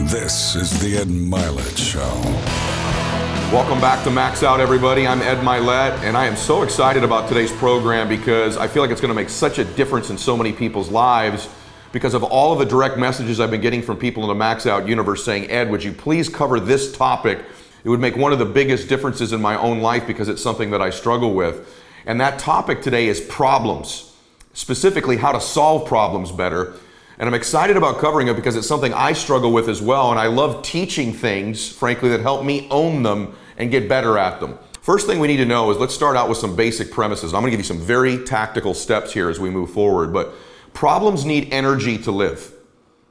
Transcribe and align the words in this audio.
This 0.00 0.56
is 0.56 0.80
the 0.80 0.96
Ed 0.96 1.06
Mylett 1.06 1.78
Show. 1.78 2.00
Welcome 3.54 3.80
back 3.80 4.02
to 4.02 4.10
Max 4.10 4.42
Out, 4.42 4.58
everybody. 4.58 5.06
I'm 5.06 5.22
Ed 5.22 5.38
Mylett, 5.38 5.96
and 6.02 6.16
I 6.16 6.26
am 6.26 6.34
so 6.34 6.62
excited 6.62 7.04
about 7.04 7.28
today's 7.28 7.52
program 7.52 8.08
because 8.08 8.56
I 8.56 8.66
feel 8.66 8.82
like 8.82 8.90
it's 8.90 9.00
going 9.00 9.12
to 9.12 9.14
make 9.14 9.28
such 9.28 9.58
a 9.60 9.64
difference 9.64 10.10
in 10.10 10.18
so 10.18 10.36
many 10.36 10.52
people's 10.52 10.90
lives 10.90 11.48
because 11.92 12.12
of 12.12 12.24
all 12.24 12.52
of 12.52 12.58
the 12.58 12.64
direct 12.64 12.98
messages 12.98 13.38
I've 13.38 13.52
been 13.52 13.60
getting 13.60 13.82
from 13.82 13.96
people 13.96 14.24
in 14.24 14.28
the 14.28 14.34
Max 14.34 14.66
Out 14.66 14.88
universe 14.88 15.24
saying, 15.24 15.48
Ed, 15.48 15.70
would 15.70 15.84
you 15.84 15.92
please 15.92 16.28
cover 16.28 16.58
this 16.58 16.94
topic? 16.94 17.44
It 17.84 17.88
would 17.88 18.00
make 18.00 18.16
one 18.16 18.32
of 18.32 18.40
the 18.40 18.46
biggest 18.46 18.88
differences 18.88 19.32
in 19.32 19.40
my 19.40 19.56
own 19.56 19.80
life 19.80 20.08
because 20.08 20.28
it's 20.28 20.42
something 20.42 20.72
that 20.72 20.82
I 20.82 20.90
struggle 20.90 21.34
with. 21.34 21.72
And 22.04 22.20
that 22.20 22.40
topic 22.40 22.82
today 22.82 23.06
is 23.06 23.20
problems, 23.20 24.12
specifically 24.54 25.18
how 25.18 25.30
to 25.30 25.40
solve 25.40 25.86
problems 25.86 26.32
better. 26.32 26.74
And 27.18 27.28
I'm 27.28 27.34
excited 27.34 27.76
about 27.76 27.98
covering 27.98 28.28
it 28.28 28.34
because 28.34 28.56
it's 28.56 28.66
something 28.66 28.92
I 28.92 29.12
struggle 29.12 29.52
with 29.52 29.68
as 29.68 29.80
well. 29.80 30.10
And 30.10 30.18
I 30.18 30.26
love 30.26 30.62
teaching 30.62 31.12
things, 31.12 31.70
frankly, 31.70 32.08
that 32.10 32.20
help 32.20 32.44
me 32.44 32.66
own 32.70 33.02
them 33.02 33.36
and 33.56 33.70
get 33.70 33.88
better 33.88 34.18
at 34.18 34.40
them. 34.40 34.58
First 34.80 35.06
thing 35.06 35.20
we 35.20 35.28
need 35.28 35.36
to 35.38 35.46
know 35.46 35.70
is 35.70 35.78
let's 35.78 35.94
start 35.94 36.16
out 36.16 36.28
with 36.28 36.38
some 36.38 36.56
basic 36.56 36.90
premises. 36.90 37.32
I'm 37.32 37.40
going 37.42 37.50
to 37.52 37.56
give 37.56 37.60
you 37.60 37.64
some 37.64 37.80
very 37.80 38.24
tactical 38.24 38.74
steps 38.74 39.12
here 39.12 39.30
as 39.30 39.38
we 39.38 39.48
move 39.48 39.70
forward. 39.70 40.12
But 40.12 40.34
problems 40.72 41.24
need 41.24 41.52
energy 41.52 41.98
to 41.98 42.10
live. 42.10 42.52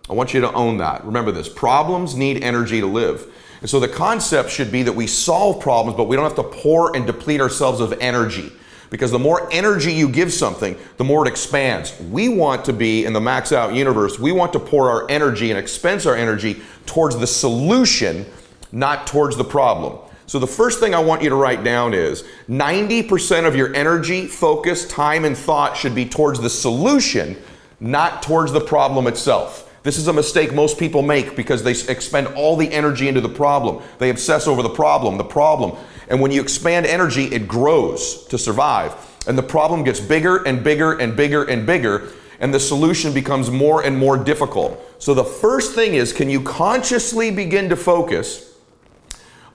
I 0.09 0.13
want 0.13 0.33
you 0.33 0.41
to 0.41 0.52
own 0.52 0.77
that. 0.77 1.05
Remember 1.05 1.31
this 1.31 1.47
problems 1.47 2.13
need 2.16 2.44
energy 2.44 2.81
to 2.81 2.88
live. 2.88 3.31
And 3.61 3.70
so 3.70 3.80
the 3.80 3.88
concept 3.88 4.49
should 4.49 4.70
be 4.70 4.83
that 4.83 4.91
we 4.91 5.08
solve 5.08 5.61
problems, 5.61 5.95
but 5.95 6.09
we 6.09 6.17
don't 6.17 6.25
have 6.25 6.35
to 6.35 6.44
pour 6.44 6.94
and 6.94 7.08
deplete 7.08 7.39
ourselves 7.39 7.80
of 7.80 7.94
energy 8.02 8.52
because 8.93 9.09
the 9.09 9.17
more 9.17 9.52
energy 9.52 9.91
you 9.91 10.07
give 10.07 10.31
something, 10.31 10.77
the 10.97 11.03
more 11.03 11.25
it 11.25 11.27
expands. 11.27 11.99
We 11.99 12.29
want 12.29 12.63
to 12.65 12.73
be 12.73 13.05
in 13.05 13.13
the 13.13 13.19
max 13.19 13.52
out 13.52 13.73
universe, 13.73 14.19
we 14.19 14.31
want 14.31 14.53
to 14.53 14.59
pour 14.59 14.88
our 14.88 15.09
energy 15.09 15.49
and 15.49 15.57
expense 15.57 16.05
our 16.05 16.16
energy 16.16 16.61
towards 16.85 17.17
the 17.17 17.25
solution, 17.25 18.23
not 18.72 19.08
towards 19.08 19.35
the 19.35 19.44
problem. 19.44 19.97
So, 20.27 20.38
the 20.38 20.45
first 20.45 20.80
thing 20.80 20.94
I 20.94 21.00
want 21.00 21.23
you 21.23 21.30
to 21.30 21.35
write 21.35 21.63
down 21.63 21.95
is 21.95 22.23
90% 22.47 23.47
of 23.47 23.55
your 23.55 23.73
energy, 23.73 24.27
focus, 24.27 24.88
time, 24.88 25.25
and 25.25 25.35
thought 25.35 25.75
should 25.75 25.95
be 25.95 26.07
towards 26.07 26.39
the 26.39 26.50
solution, 26.52 27.35
not 27.80 28.22
towards 28.22 28.52
the 28.52 28.61
problem 28.61 29.07
itself. 29.07 29.72
This 29.81 29.97
is 29.97 30.07
a 30.07 30.13
mistake 30.13 30.53
most 30.53 30.78
people 30.78 31.02
make 31.02 31.35
because 31.35 31.63
they 31.63 31.72
expend 31.91 32.28
all 32.28 32.55
the 32.55 32.72
energy 32.72 33.07
into 33.07 33.22
the 33.22 33.30
problem. 33.30 33.83
They 33.97 34.11
obsess 34.11 34.45
over 34.45 34.61
the 34.61 34.69
problem, 34.69 35.17
the 35.17 35.23
problem. 35.23 35.78
And 36.09 36.20
when 36.22 36.32
you 36.32 36.42
expand 36.42 36.86
energy, 36.86 37.26
it 37.26 37.48
grows 37.48 38.26
to 38.28 38.38
survive. 38.38 38.96
And 39.28 39.38
the 39.38 39.44
problem 39.44 39.84
gets 39.84 40.00
bigger 40.00 40.44
and 40.44 40.64
bigger 40.64 40.94
and 40.94 41.16
bigger 41.16 41.44
and 41.44 41.66
bigger, 41.66 42.09
and 42.40 42.54
the 42.54 42.59
solution 42.59 43.14
becomes 43.14 43.50
more 43.50 43.84
and 43.84 43.98
more 43.98 44.18
difficult. 44.18 44.80
So 45.00 45.14
the 45.14 45.24
first 45.24 45.76
thing 45.76 45.94
is 45.94 46.12
can 46.12 46.30
you 46.30 46.42
consciously 46.42 47.31
begin 47.31 47.70
to 47.70 47.76
focus 47.76 48.54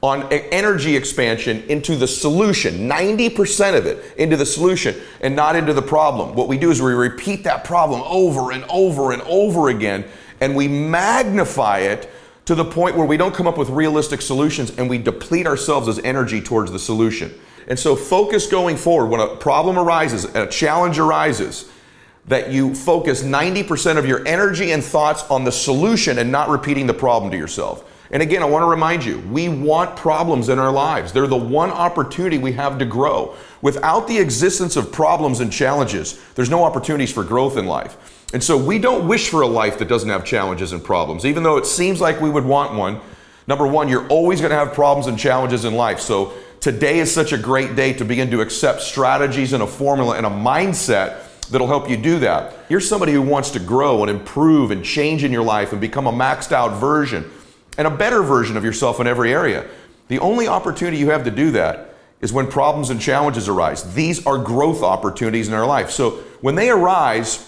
on 0.01 0.33
energy 0.33 0.97
expansion 0.97 1.63
into 1.65 1.97
the 1.97 2.07
solution, 2.07 2.89
90% 2.89 3.77
of 3.77 3.87
it 3.87 4.15
into 4.17 4.37
the 4.37 4.47
solution 4.47 4.95
and 5.21 5.35
not 5.35 5.57
into 5.57 5.73
the 5.73 5.83
problem. 5.83 6.37
What 6.37 6.47
we 6.47 6.57
do 6.57 6.71
is 6.71 6.81
we 6.81 6.93
repeat 6.93 7.45
that 7.45 7.65
problem 7.65 8.03
over 8.07 8.53
and 8.53 8.65
over 8.69 9.13
and 9.13 9.23
over 9.23 9.71
again, 9.71 10.05
and 10.41 10.55
we 10.55 10.69
magnify 10.69 11.81
it 11.81 12.09
to 12.49 12.55
the 12.55 12.65
point 12.65 12.97
where 12.97 13.05
we 13.05 13.19
don't 13.19 13.35
come 13.35 13.47
up 13.47 13.59
with 13.59 13.69
realistic 13.69 14.23
solutions 14.23 14.71
and 14.79 14.89
we 14.89 14.97
deplete 14.97 15.47
ourselves 15.47 15.87
as 15.87 15.99
energy 15.99 16.41
towards 16.41 16.73
the 16.73 16.79
solution. 16.79 17.39
And 17.67 17.79
so, 17.79 17.95
focus 17.95 18.47
going 18.47 18.79
forward 18.79 19.09
when 19.11 19.21
a 19.21 19.37
problem 19.37 19.79
arises, 19.79 20.25
a 20.35 20.47
challenge 20.47 20.99
arises, 20.99 21.71
that 22.25 22.51
you 22.51 22.75
focus 22.75 23.23
90% 23.23 23.99
of 23.99 24.07
your 24.07 24.27
energy 24.27 24.71
and 24.71 24.83
thoughts 24.83 25.25
on 25.25 25.45
the 25.45 25.53
solution 25.53 26.17
and 26.17 26.33
not 26.33 26.49
repeating 26.49 26.87
the 26.87 26.95
problem 26.95 27.31
to 27.33 27.37
yourself. 27.37 27.85
And 28.11 28.23
again, 28.23 28.43
I 28.43 28.47
want 28.47 28.63
to 28.63 28.67
remind 28.67 29.05
you, 29.05 29.19
we 29.31 29.51
want 29.51 29.95
problems 29.95 30.49
in 30.49 30.58
our 30.58 30.73
lives. 30.73 31.13
They're 31.13 31.27
the 31.27 31.37
one 31.37 31.70
opportunity 31.70 32.39
we 32.39 32.53
have 32.53 32.79
to 32.79 32.87
grow. 32.87 33.37
Without 33.61 34.08
the 34.08 34.17
existence 34.17 34.75
of 34.75 34.91
problems 34.91 35.41
and 35.41 35.53
challenges, 35.53 36.19
there's 36.35 36.48
no 36.48 36.64
opportunities 36.64 37.13
for 37.13 37.25
growth 37.25 37.58
in 37.58 37.67
life. 37.67 38.17
And 38.33 38.44
so 38.44 38.58
we 38.58 38.78
don't 38.78 39.08
wish 39.08 39.30
for 39.30 39.40
a 39.40 39.46
life 39.46 39.78
that 39.78 39.89
doesn't 39.89 40.08
have 40.08 40.24
challenges 40.24 40.72
and 40.72 40.84
problems, 40.84 41.24
even 41.24 41.42
though 41.42 41.56
it 41.56 41.64
seems 41.64 42.00
like 42.00 42.20
we 42.20 42.28
would 42.28 42.44
want 42.44 42.74
one. 42.74 43.00
Number 43.46 43.66
one, 43.66 43.89
you're 43.89 44.06
always 44.08 44.40
going 44.40 44.50
to 44.50 44.56
have 44.56 44.74
problems 44.74 45.06
and 45.06 45.18
challenges 45.18 45.64
in 45.64 45.74
life. 45.74 46.00
So 46.00 46.34
today 46.61 46.98
is 46.98 47.12
such 47.12 47.33
a 47.33 47.39
great 47.39 47.74
day 47.74 47.94
to 47.94 48.05
begin 48.05 48.30
to 48.33 48.42
accept 48.42 48.83
strategies 48.83 49.55
and 49.55 49.62
a 49.62 49.66
formula 49.66 50.16
and 50.18 50.27
a 50.27 50.30
mindset 50.30 51.24
that'll 51.48 51.66
help 51.66 51.89
you 51.89 51.96
do 51.96 52.18
that. 52.18 52.55
You're 52.68 52.80
somebody 52.80 53.12
who 53.12 53.22
wants 53.22 53.50
to 53.52 53.61
grow 53.61 54.02
and 54.02 54.11
improve 54.11 54.70
and 54.70 54.84
change 54.84 55.24
in 55.24 55.33
your 55.33 55.42
life 55.42 55.72
and 55.72 55.80
become 55.80 56.06
a 56.06 56.12
maxed 56.12 56.52
out 56.52 56.78
version 56.78 57.30
and 57.78 57.86
a 57.86 57.90
better 57.90 58.22
version 58.22 58.58
of 58.58 58.64
yourself 58.64 59.00
in 59.00 59.06
every 59.06 59.33
area. 59.33 59.66
The 60.08 60.18
only 60.18 60.48
opportunity 60.48 60.98
you 60.98 61.10
have 61.10 61.24
to 61.24 61.30
do 61.30 61.50
that 61.52 61.95
is 62.20 62.33
when 62.33 62.48
problems 62.48 62.90
and 62.90 63.00
challenges 63.00 63.48
arise. 63.48 63.95
These 63.95 64.27
are 64.27 64.36
growth 64.36 64.83
opportunities 64.83 65.48
in 65.48 65.55
our 65.55 65.66
life. 65.66 65.90
So 65.90 66.10
when 66.42 66.56
they 66.56 66.68
arise, 66.68 67.48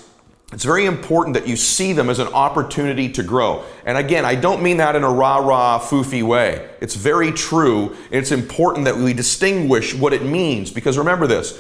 it's 0.53 0.65
very 0.65 0.87
important 0.87 1.34
that 1.34 1.47
you 1.47 1.56
see 1.56 1.93
them 1.93 2.11
as 2.11 2.19
an 2.19 2.28
opportunity 2.28 3.09
to 3.12 3.22
grow. 3.22 3.65
And 3.87 3.97
again, 3.97 4.25
I 4.25 4.34
don't 4.34 4.62
mean 4.62 4.78
that 4.78 4.97
in 4.97 5.05
a 5.05 5.11
rah 5.11 5.38
rah, 5.38 5.78
foofy 5.78 6.22
way. 6.22 6.69
It's 6.81 6.97
very 6.97 7.31
true. 7.31 7.97
It's 8.11 8.33
important 8.33 8.84
that 8.87 8.97
we 8.97 9.12
distinguish 9.12 9.94
what 9.94 10.12
it 10.12 10.22
means 10.22 10.71
because 10.71 10.99
remember 10.99 11.27
this 11.27 11.59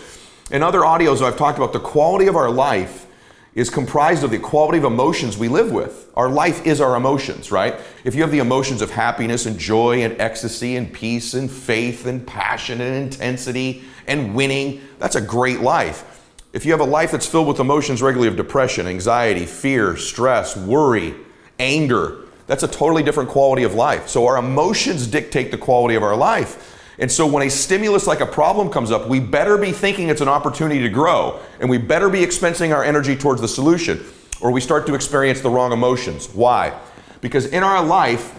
in 0.50 0.64
other 0.64 0.80
audios, 0.80 1.22
I've 1.22 1.36
talked 1.36 1.58
about 1.58 1.72
the 1.72 1.80
quality 1.80 2.26
of 2.26 2.34
our 2.34 2.50
life 2.50 3.06
is 3.54 3.70
comprised 3.70 4.24
of 4.24 4.30
the 4.30 4.38
quality 4.38 4.78
of 4.78 4.84
emotions 4.84 5.38
we 5.38 5.48
live 5.48 5.70
with. 5.70 6.10
Our 6.14 6.28
life 6.28 6.66
is 6.66 6.80
our 6.80 6.96
emotions, 6.96 7.52
right? 7.52 7.76
If 8.04 8.14
you 8.14 8.22
have 8.22 8.30
the 8.30 8.38
emotions 8.38 8.82
of 8.82 8.90
happiness 8.90 9.46
and 9.46 9.58
joy 9.58 10.02
and 10.02 10.20
ecstasy 10.20 10.76
and 10.76 10.92
peace 10.92 11.34
and 11.34 11.50
faith 11.50 12.06
and 12.06 12.26
passion 12.26 12.80
and 12.80 12.96
intensity 12.96 13.84
and 14.06 14.34
winning, 14.34 14.80
that's 14.98 15.16
a 15.16 15.20
great 15.20 15.60
life. 15.60 16.19
If 16.52 16.64
you 16.64 16.72
have 16.72 16.80
a 16.80 16.84
life 16.84 17.12
that's 17.12 17.26
filled 17.26 17.46
with 17.46 17.60
emotions 17.60 18.02
regularly 18.02 18.28
of 18.28 18.36
depression, 18.36 18.86
anxiety, 18.86 19.46
fear, 19.46 19.96
stress, 19.96 20.56
worry, 20.56 21.14
anger, 21.60 22.26
that's 22.48 22.64
a 22.64 22.68
totally 22.68 23.04
different 23.04 23.28
quality 23.28 23.62
of 23.62 23.74
life. 23.74 24.08
So 24.08 24.26
our 24.26 24.36
emotions 24.36 25.06
dictate 25.06 25.52
the 25.52 25.58
quality 25.58 25.94
of 25.94 26.02
our 26.02 26.16
life. 26.16 26.76
And 26.98 27.10
so 27.10 27.24
when 27.24 27.46
a 27.46 27.50
stimulus 27.50 28.08
like 28.08 28.20
a 28.20 28.26
problem 28.26 28.68
comes 28.68 28.90
up, 28.90 29.06
we 29.06 29.20
better 29.20 29.56
be 29.56 29.70
thinking 29.70 30.08
it's 30.08 30.20
an 30.20 30.28
opportunity 30.28 30.80
to 30.80 30.88
grow 30.88 31.38
and 31.60 31.70
we 31.70 31.78
better 31.78 32.10
be 32.10 32.20
expensing 32.20 32.74
our 32.74 32.82
energy 32.82 33.16
towards 33.16 33.40
the 33.40 33.48
solution 33.48 34.04
or 34.40 34.50
we 34.50 34.60
start 34.60 34.86
to 34.86 34.94
experience 34.94 35.40
the 35.40 35.48
wrong 35.48 35.72
emotions. 35.72 36.28
Why? 36.34 36.78
Because 37.20 37.46
in 37.46 37.62
our 37.62 37.84
life, 37.84 38.38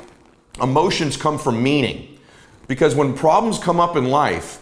emotions 0.61 1.16
come 1.16 1.39
from 1.39 1.63
meaning. 1.63 2.19
Because 2.67 2.93
when 2.93 3.13
problems 3.13 3.57
come 3.57 3.79
up 3.79 3.95
in 3.95 4.09
life, 4.09 4.61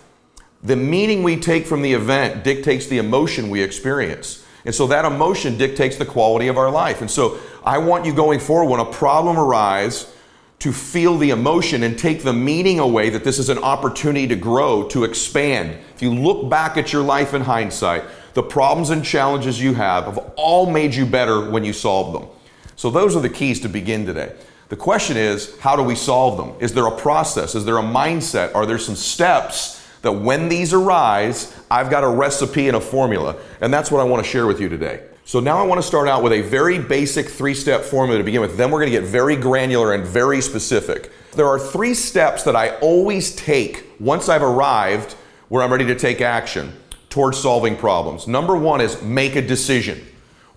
the 0.63 0.75
meaning 0.75 1.23
we 1.23 1.37
take 1.37 1.65
from 1.65 1.81
the 1.81 1.93
event 1.93 2.43
dictates 2.43 2.87
the 2.87 2.97
emotion 2.97 3.49
we 3.49 3.61
experience. 3.61 4.45
And 4.65 4.75
so 4.75 4.87
that 4.87 5.05
emotion 5.05 5.57
dictates 5.57 5.95
the 5.97 6.05
quality 6.05 6.47
of 6.47 6.57
our 6.57 6.69
life. 6.69 7.01
And 7.01 7.09
so 7.09 7.39
I 7.63 7.77
want 7.77 8.05
you 8.05 8.13
going 8.13 8.39
forward 8.39 8.69
when 8.69 8.79
a 8.79 8.91
problem 8.91 9.39
arises 9.39 10.13
to 10.59 10.73
feel 10.73 11.17
the 11.17 11.29
emotion 11.29 11.83
and 11.83 11.97
take 11.97 12.23
the 12.23 12.33
meaning 12.33 12.79
away 12.79 13.09
that 13.09 13.23
this 13.23 13.39
is 13.39 13.47
an 13.47 13.57
opportunity 13.59 14.27
to 14.27 14.35
grow, 14.35 14.83
to 14.89 15.05
expand. 15.05 15.79
If 15.95 16.01
you 16.01 16.13
look 16.13 16.49
back 16.49 16.75
at 16.75 16.91
your 16.91 17.01
life 17.01 17.33
in 17.33 17.41
hindsight, 17.41 18.03
the 18.33 18.43
problems 18.43 18.89
and 18.89 19.03
challenges 19.03 19.61
you 19.61 19.73
have 19.75 20.03
have 20.03 20.17
all 20.35 20.69
made 20.69 20.93
you 20.93 21.05
better 21.05 21.49
when 21.49 21.63
you 21.63 21.71
solved 21.71 22.21
them. 22.21 22.29
So 22.75 22.89
those 22.89 23.15
are 23.15 23.21
the 23.21 23.29
keys 23.29 23.61
to 23.61 23.69
begin 23.69 24.05
today. 24.05 24.35
The 24.67 24.75
question 24.75 25.15
is, 25.15 25.57
how 25.59 25.77
do 25.77 25.81
we 25.81 25.95
solve 25.95 26.37
them? 26.37 26.55
Is 26.59 26.73
there 26.73 26.85
a 26.85 26.95
process? 26.95 27.55
Is 27.55 27.63
there 27.63 27.77
a 27.77 27.83
mindset? 27.83 28.53
Are 28.53 28.65
there 28.65 28.77
some 28.77 28.95
steps? 28.95 29.78
That 30.01 30.11
when 30.11 30.49
these 30.49 30.73
arise, 30.73 31.55
I've 31.69 31.89
got 31.89 32.03
a 32.03 32.07
recipe 32.07 32.67
and 32.67 32.77
a 32.77 32.81
formula. 32.81 33.35
And 33.61 33.73
that's 33.73 33.91
what 33.91 33.99
I 33.99 34.03
want 34.03 34.23
to 34.23 34.29
share 34.29 34.47
with 34.47 34.59
you 34.59 34.69
today. 34.69 35.03
So 35.25 35.39
now 35.39 35.59
I 35.59 35.63
want 35.63 35.79
to 35.79 35.87
start 35.87 36.07
out 36.07 36.23
with 36.23 36.33
a 36.33 36.41
very 36.41 36.79
basic 36.79 37.29
three 37.29 37.53
step 37.53 37.83
formula 37.83 38.17
to 38.17 38.23
begin 38.23 38.41
with. 38.41 38.57
Then 38.57 38.71
we're 38.71 38.79
going 38.79 38.91
to 38.91 38.99
get 38.99 39.07
very 39.07 39.35
granular 39.35 39.93
and 39.93 40.03
very 40.03 40.41
specific. 40.41 41.11
There 41.33 41.47
are 41.47 41.59
three 41.59 41.93
steps 41.93 42.43
that 42.43 42.55
I 42.55 42.77
always 42.77 43.35
take 43.35 43.85
once 43.99 44.27
I've 44.27 44.41
arrived 44.41 45.13
where 45.49 45.61
I'm 45.61 45.71
ready 45.71 45.85
to 45.85 45.95
take 45.95 46.21
action 46.21 46.73
towards 47.09 47.37
solving 47.37 47.75
problems. 47.75 48.27
Number 48.27 48.57
one 48.57 48.81
is 48.81 49.01
make 49.01 49.35
a 49.35 49.41
decision. 49.41 50.03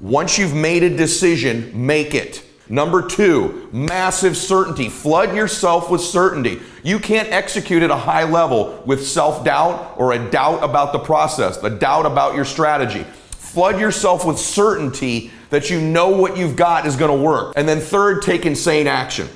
Once 0.01 0.39
you've 0.39 0.55
made 0.55 0.83
a 0.83 0.97
decision, 0.97 1.87
make 1.87 2.15
it. 2.15 2.43
Number 2.69 3.07
two, 3.07 3.69
massive 3.73 4.37
certainty. 4.37 4.89
Flood 4.89 5.35
yourself 5.35 5.91
with 5.91 6.01
certainty. 6.01 6.61
You 6.83 6.99
can't 6.99 7.29
execute 7.31 7.83
at 7.83 7.91
a 7.91 7.97
high 7.97 8.25
level 8.25 8.83
with 8.87 9.07
self 9.07 9.45
doubt 9.45 9.95
or 9.97 10.13
a 10.13 10.31
doubt 10.31 10.63
about 10.63 10.93
the 10.93 10.99
process, 10.99 11.59
the 11.59 11.71
doubt 11.71 12.07
about 12.07 12.35
your 12.35 12.45
strategy. 12.45 13.05
Flood 13.31 13.79
yourself 13.79 14.25
with 14.25 14.39
certainty 14.39 15.31
that 15.51 15.69
you 15.69 15.81
know 15.81 16.09
what 16.09 16.39
you've 16.39 16.57
got 16.57 16.87
is 16.87 16.97
going 16.97 17.15
to 17.15 17.23
work. 17.23 17.53
And 17.57 17.69
then, 17.69 17.81
third, 17.81 18.23
take 18.23 18.47
insane 18.47 18.87
action. 18.87 19.29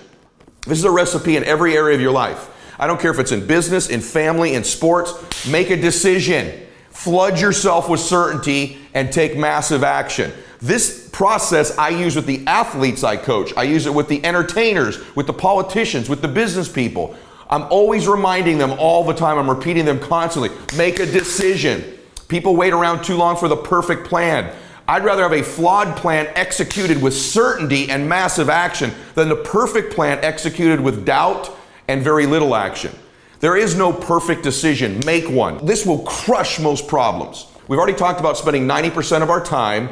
This 0.66 0.78
is 0.78 0.84
a 0.84 0.90
recipe 0.90 1.36
in 1.36 1.44
every 1.44 1.76
area 1.76 1.94
of 1.94 2.00
your 2.00 2.12
life. 2.12 2.50
I 2.78 2.86
don't 2.86 3.00
care 3.00 3.10
if 3.10 3.18
it's 3.18 3.32
in 3.32 3.46
business, 3.46 3.88
in 3.88 4.00
family, 4.00 4.54
in 4.54 4.64
sports. 4.64 5.46
Make 5.46 5.70
a 5.70 5.76
decision. 5.76 6.66
Flood 6.90 7.38
yourself 7.38 7.88
with 7.90 8.00
certainty 8.00 8.78
and 8.94 9.12
take 9.12 9.36
massive 9.36 9.84
action. 9.84 10.32
This 10.60 11.08
process 11.12 11.76
I 11.78 11.90
use 11.90 12.16
with 12.16 12.26
the 12.26 12.46
athletes 12.46 13.04
I 13.04 13.16
coach. 13.16 13.52
I 13.56 13.64
use 13.64 13.86
it 13.86 13.94
with 13.94 14.08
the 14.08 14.24
entertainers, 14.24 14.98
with 15.14 15.26
the 15.26 15.32
politicians, 15.32 16.08
with 16.08 16.22
the 16.22 16.28
business 16.28 16.70
people. 16.70 17.16
I'm 17.48 17.62
always 17.64 18.08
reminding 18.08 18.58
them 18.58 18.72
all 18.72 19.04
the 19.04 19.14
time. 19.14 19.38
I'm 19.38 19.48
repeating 19.48 19.84
them 19.84 20.00
constantly. 20.00 20.50
Make 20.76 20.98
a 20.98 21.06
decision. 21.06 21.84
People 22.28 22.56
wait 22.56 22.72
around 22.72 23.04
too 23.04 23.16
long 23.16 23.36
for 23.36 23.48
the 23.48 23.56
perfect 23.56 24.08
plan. 24.08 24.54
I'd 24.88 25.04
rather 25.04 25.22
have 25.22 25.32
a 25.32 25.42
flawed 25.42 25.96
plan 25.96 26.28
executed 26.34 27.00
with 27.00 27.14
certainty 27.14 27.90
and 27.90 28.08
massive 28.08 28.48
action 28.48 28.92
than 29.14 29.28
the 29.28 29.36
perfect 29.36 29.92
plan 29.94 30.18
executed 30.22 30.80
with 30.80 31.04
doubt 31.04 31.50
and 31.88 32.02
very 32.02 32.26
little 32.26 32.54
action. 32.54 32.92
There 33.40 33.56
is 33.56 33.76
no 33.76 33.92
perfect 33.92 34.42
decision. 34.42 35.00
Make 35.04 35.28
one. 35.28 35.64
This 35.64 35.84
will 35.84 36.00
crush 36.00 36.58
most 36.58 36.88
problems. 36.88 37.46
We've 37.68 37.78
already 37.78 37.98
talked 37.98 38.20
about 38.20 38.36
spending 38.36 38.66
90% 38.66 39.22
of 39.22 39.30
our 39.30 39.44
time 39.44 39.90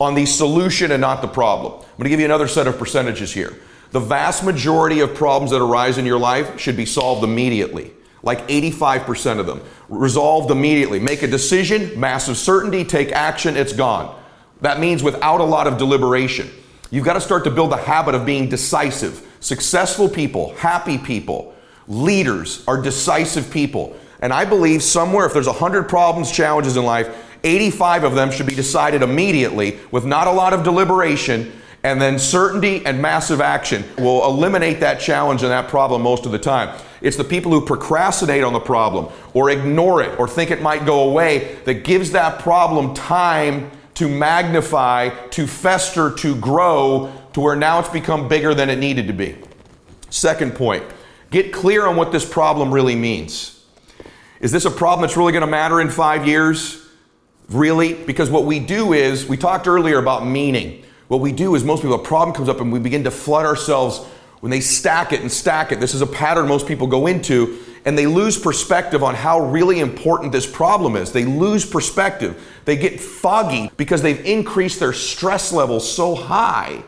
on 0.00 0.14
the 0.14 0.26
solution 0.26 0.92
and 0.92 1.00
not 1.00 1.22
the 1.22 1.28
problem. 1.28 1.72
I'm 1.72 1.96
going 1.96 2.04
to 2.04 2.08
give 2.10 2.20
you 2.20 2.26
another 2.26 2.48
set 2.48 2.66
of 2.66 2.78
percentages 2.78 3.32
here. 3.32 3.54
The 3.92 4.00
vast 4.00 4.44
majority 4.44 5.00
of 5.00 5.14
problems 5.14 5.52
that 5.52 5.62
arise 5.62 5.96
in 5.96 6.04
your 6.04 6.18
life 6.18 6.58
should 6.58 6.76
be 6.76 6.86
solved 6.86 7.24
immediately, 7.24 7.92
like 8.22 8.46
85% 8.48 9.38
of 9.38 9.46
them. 9.46 9.62
Resolved 9.88 10.50
immediately. 10.50 11.00
Make 11.00 11.22
a 11.22 11.26
decision, 11.26 11.98
massive 11.98 12.36
certainty, 12.36 12.84
take 12.84 13.12
action, 13.12 13.56
it's 13.56 13.72
gone. 13.72 14.20
That 14.60 14.80
means 14.80 15.02
without 15.02 15.40
a 15.40 15.44
lot 15.44 15.66
of 15.66 15.78
deliberation. 15.78 16.50
You've 16.90 17.04
got 17.04 17.14
to 17.14 17.20
start 17.20 17.44
to 17.44 17.50
build 17.50 17.72
the 17.72 17.76
habit 17.76 18.14
of 18.14 18.26
being 18.26 18.48
decisive. 18.48 19.26
Successful 19.40 20.08
people, 20.08 20.54
happy 20.56 20.98
people, 20.98 21.54
leaders 21.88 22.64
are 22.66 22.80
decisive 22.80 23.50
people. 23.50 23.96
And 24.20 24.32
I 24.32 24.44
believe 24.44 24.82
somewhere, 24.82 25.26
if 25.26 25.32
there's 25.32 25.46
100 25.46 25.88
problems, 25.88 26.32
challenges 26.32 26.76
in 26.76 26.84
life, 26.84 27.25
85 27.44 28.04
of 28.04 28.14
them 28.14 28.30
should 28.30 28.46
be 28.46 28.54
decided 28.54 29.02
immediately 29.02 29.78
with 29.90 30.04
not 30.04 30.26
a 30.26 30.32
lot 30.32 30.52
of 30.52 30.62
deliberation. 30.62 31.52
And 31.82 32.00
then 32.00 32.18
certainty 32.18 32.84
and 32.84 33.00
massive 33.00 33.40
action 33.40 33.84
will 33.98 34.24
eliminate 34.24 34.80
that 34.80 34.98
challenge 34.98 35.42
and 35.42 35.52
that 35.52 35.68
problem 35.68 36.02
most 36.02 36.26
of 36.26 36.32
the 36.32 36.38
time. 36.38 36.76
It's 37.00 37.16
the 37.16 37.24
people 37.24 37.52
who 37.52 37.64
procrastinate 37.64 38.42
on 38.42 38.52
the 38.52 38.60
problem 38.60 39.12
or 39.34 39.50
ignore 39.50 40.02
it 40.02 40.18
or 40.18 40.26
think 40.26 40.50
it 40.50 40.60
might 40.60 40.84
go 40.84 41.08
away 41.08 41.58
that 41.64 41.84
gives 41.84 42.10
that 42.12 42.40
problem 42.40 42.94
time 42.94 43.70
to 43.94 44.08
magnify, 44.08 45.10
to 45.30 45.46
fester, 45.46 46.10
to 46.10 46.34
grow 46.36 47.12
to 47.32 47.40
where 47.40 47.56
now 47.56 47.78
it's 47.78 47.88
become 47.88 48.28
bigger 48.28 48.54
than 48.54 48.70
it 48.70 48.78
needed 48.78 49.06
to 49.06 49.12
be. 49.12 49.36
Second 50.10 50.54
point 50.54 50.84
get 51.30 51.52
clear 51.52 51.86
on 51.86 51.96
what 51.96 52.12
this 52.12 52.28
problem 52.28 52.72
really 52.72 52.96
means. 52.96 53.64
Is 54.40 54.52
this 54.52 54.64
a 54.64 54.70
problem 54.70 55.02
that's 55.02 55.16
really 55.16 55.32
going 55.32 55.42
to 55.42 55.50
matter 55.50 55.80
in 55.80 55.90
five 55.90 56.26
years? 56.26 56.85
Really? 57.48 57.94
Because 57.94 58.30
what 58.30 58.44
we 58.44 58.58
do 58.58 58.92
is, 58.92 59.26
we 59.26 59.36
talked 59.36 59.68
earlier 59.68 59.98
about 59.98 60.26
meaning. 60.26 60.84
What 61.08 61.20
we 61.20 61.30
do 61.30 61.54
is, 61.54 61.62
most 61.62 61.82
people, 61.82 61.96
a 61.96 62.02
problem 62.02 62.34
comes 62.34 62.48
up 62.48 62.60
and 62.60 62.72
we 62.72 62.80
begin 62.80 63.04
to 63.04 63.10
flood 63.10 63.46
ourselves 63.46 64.04
when 64.40 64.50
they 64.50 64.60
stack 64.60 65.12
it 65.12 65.20
and 65.20 65.30
stack 65.30 65.70
it. 65.70 65.80
This 65.80 65.94
is 65.94 66.00
a 66.02 66.06
pattern 66.06 66.48
most 66.48 66.66
people 66.66 66.86
go 66.88 67.06
into, 67.06 67.58
and 67.84 67.96
they 67.96 68.06
lose 68.06 68.36
perspective 68.36 69.04
on 69.04 69.14
how 69.14 69.38
really 69.40 69.78
important 69.78 70.32
this 70.32 70.46
problem 70.50 70.96
is. 70.96 71.12
They 71.12 71.24
lose 71.24 71.64
perspective. 71.64 72.42
They 72.64 72.76
get 72.76 73.00
foggy 73.00 73.70
because 73.76 74.02
they've 74.02 74.24
increased 74.24 74.80
their 74.80 74.92
stress 74.92 75.52
level 75.52 75.78
so 75.78 76.16
high 76.16 76.82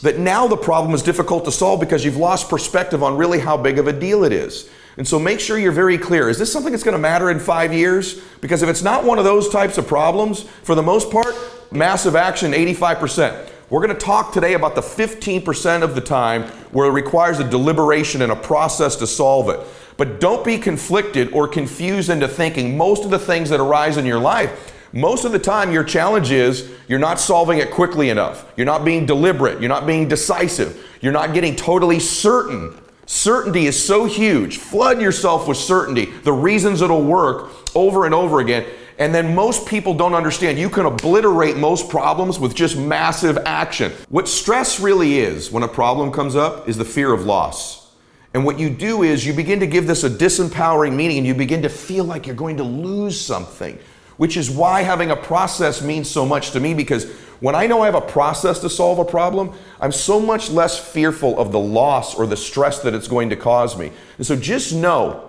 that 0.00 0.18
now 0.18 0.48
the 0.48 0.56
problem 0.56 0.94
is 0.94 1.02
difficult 1.02 1.44
to 1.44 1.52
solve 1.52 1.80
because 1.80 2.04
you've 2.04 2.16
lost 2.16 2.48
perspective 2.48 3.02
on 3.02 3.16
really 3.16 3.38
how 3.38 3.56
big 3.56 3.78
of 3.78 3.88
a 3.88 3.92
deal 3.92 4.24
it 4.24 4.32
is. 4.32 4.68
And 4.96 5.06
so 5.06 5.18
make 5.18 5.40
sure 5.40 5.58
you're 5.58 5.72
very 5.72 5.98
clear. 5.98 6.28
Is 6.28 6.38
this 6.38 6.52
something 6.52 6.72
that's 6.72 6.84
going 6.84 6.96
to 6.96 7.00
matter 7.00 7.30
in 7.30 7.38
five 7.38 7.72
years? 7.72 8.20
Because 8.40 8.62
if 8.62 8.68
it's 8.68 8.82
not 8.82 9.04
one 9.04 9.18
of 9.18 9.24
those 9.24 9.48
types 9.48 9.78
of 9.78 9.86
problems, 9.86 10.42
for 10.42 10.74
the 10.74 10.82
most 10.82 11.10
part, 11.10 11.34
massive 11.70 12.14
action, 12.14 12.52
85%. 12.52 13.48
We're 13.70 13.84
going 13.84 13.96
to 13.96 14.04
talk 14.04 14.32
today 14.32 14.52
about 14.52 14.74
the 14.74 14.82
15% 14.82 15.82
of 15.82 15.94
the 15.94 16.00
time 16.02 16.42
where 16.72 16.86
it 16.88 16.92
requires 16.92 17.38
a 17.38 17.48
deliberation 17.48 18.20
and 18.20 18.30
a 18.30 18.36
process 18.36 18.96
to 18.96 19.06
solve 19.06 19.48
it. 19.48 19.60
But 19.96 20.20
don't 20.20 20.44
be 20.44 20.58
conflicted 20.58 21.32
or 21.32 21.48
confused 21.48 22.10
into 22.10 22.28
thinking 22.28 22.76
most 22.76 23.04
of 23.04 23.10
the 23.10 23.18
things 23.18 23.48
that 23.50 23.60
arise 23.60 23.96
in 23.96 24.04
your 24.04 24.18
life 24.18 24.72
most 24.92 25.24
of 25.24 25.32
the 25.32 25.38
time, 25.38 25.72
your 25.72 25.84
challenge 25.84 26.30
is 26.30 26.70
you're 26.86 26.98
not 26.98 27.18
solving 27.18 27.58
it 27.58 27.70
quickly 27.70 28.10
enough. 28.10 28.44
You're 28.56 28.66
not 28.66 28.84
being 28.84 29.06
deliberate. 29.06 29.58
You're 29.60 29.70
not 29.70 29.86
being 29.86 30.06
decisive. 30.06 30.86
You're 31.00 31.12
not 31.12 31.32
getting 31.32 31.56
totally 31.56 31.98
certain. 31.98 32.76
Certainty 33.06 33.66
is 33.66 33.84
so 33.84 34.04
huge. 34.04 34.58
Flood 34.58 35.00
yourself 35.00 35.48
with 35.48 35.56
certainty, 35.56 36.06
the 36.06 36.32
reasons 36.32 36.82
it'll 36.82 37.04
work 37.04 37.50
over 37.74 38.06
and 38.06 38.14
over 38.14 38.40
again. 38.40 38.66
And 38.98 39.14
then 39.14 39.34
most 39.34 39.66
people 39.66 39.94
don't 39.94 40.14
understand 40.14 40.58
you 40.58 40.70
can 40.70 40.86
obliterate 40.86 41.56
most 41.56 41.88
problems 41.88 42.38
with 42.38 42.54
just 42.54 42.76
massive 42.76 43.38
action. 43.46 43.90
What 44.10 44.28
stress 44.28 44.78
really 44.78 45.18
is 45.18 45.50
when 45.50 45.62
a 45.62 45.68
problem 45.68 46.12
comes 46.12 46.36
up 46.36 46.68
is 46.68 46.76
the 46.76 46.84
fear 46.84 47.12
of 47.12 47.24
loss. 47.24 47.90
And 48.34 48.44
what 48.44 48.58
you 48.58 48.70
do 48.70 49.02
is 49.02 49.26
you 49.26 49.32
begin 49.32 49.60
to 49.60 49.66
give 49.66 49.86
this 49.86 50.04
a 50.04 50.10
disempowering 50.10 50.94
meaning 50.94 51.18
and 51.18 51.26
you 51.26 51.34
begin 51.34 51.62
to 51.62 51.68
feel 51.68 52.04
like 52.04 52.26
you're 52.26 52.36
going 52.36 52.58
to 52.58 52.64
lose 52.64 53.20
something 53.20 53.78
which 54.16 54.36
is 54.36 54.50
why 54.50 54.82
having 54.82 55.10
a 55.10 55.16
process 55.16 55.82
means 55.82 56.08
so 56.08 56.24
much 56.24 56.52
to 56.52 56.60
me 56.60 56.74
because 56.74 57.12
when 57.42 57.56
I 57.56 57.66
know 57.66 57.82
I 57.82 57.86
have 57.86 57.96
a 57.96 58.00
process 58.00 58.60
to 58.60 58.70
solve 58.70 59.00
a 59.00 59.04
problem, 59.04 59.52
I'm 59.80 59.90
so 59.90 60.20
much 60.20 60.48
less 60.48 60.78
fearful 60.78 61.36
of 61.40 61.50
the 61.50 61.58
loss 61.58 62.14
or 62.14 62.24
the 62.24 62.36
stress 62.36 62.78
that 62.82 62.94
it's 62.94 63.08
going 63.08 63.30
to 63.30 63.36
cause 63.36 63.76
me. 63.76 63.90
And 64.16 64.24
so 64.24 64.36
just 64.36 64.72
know 64.72 65.28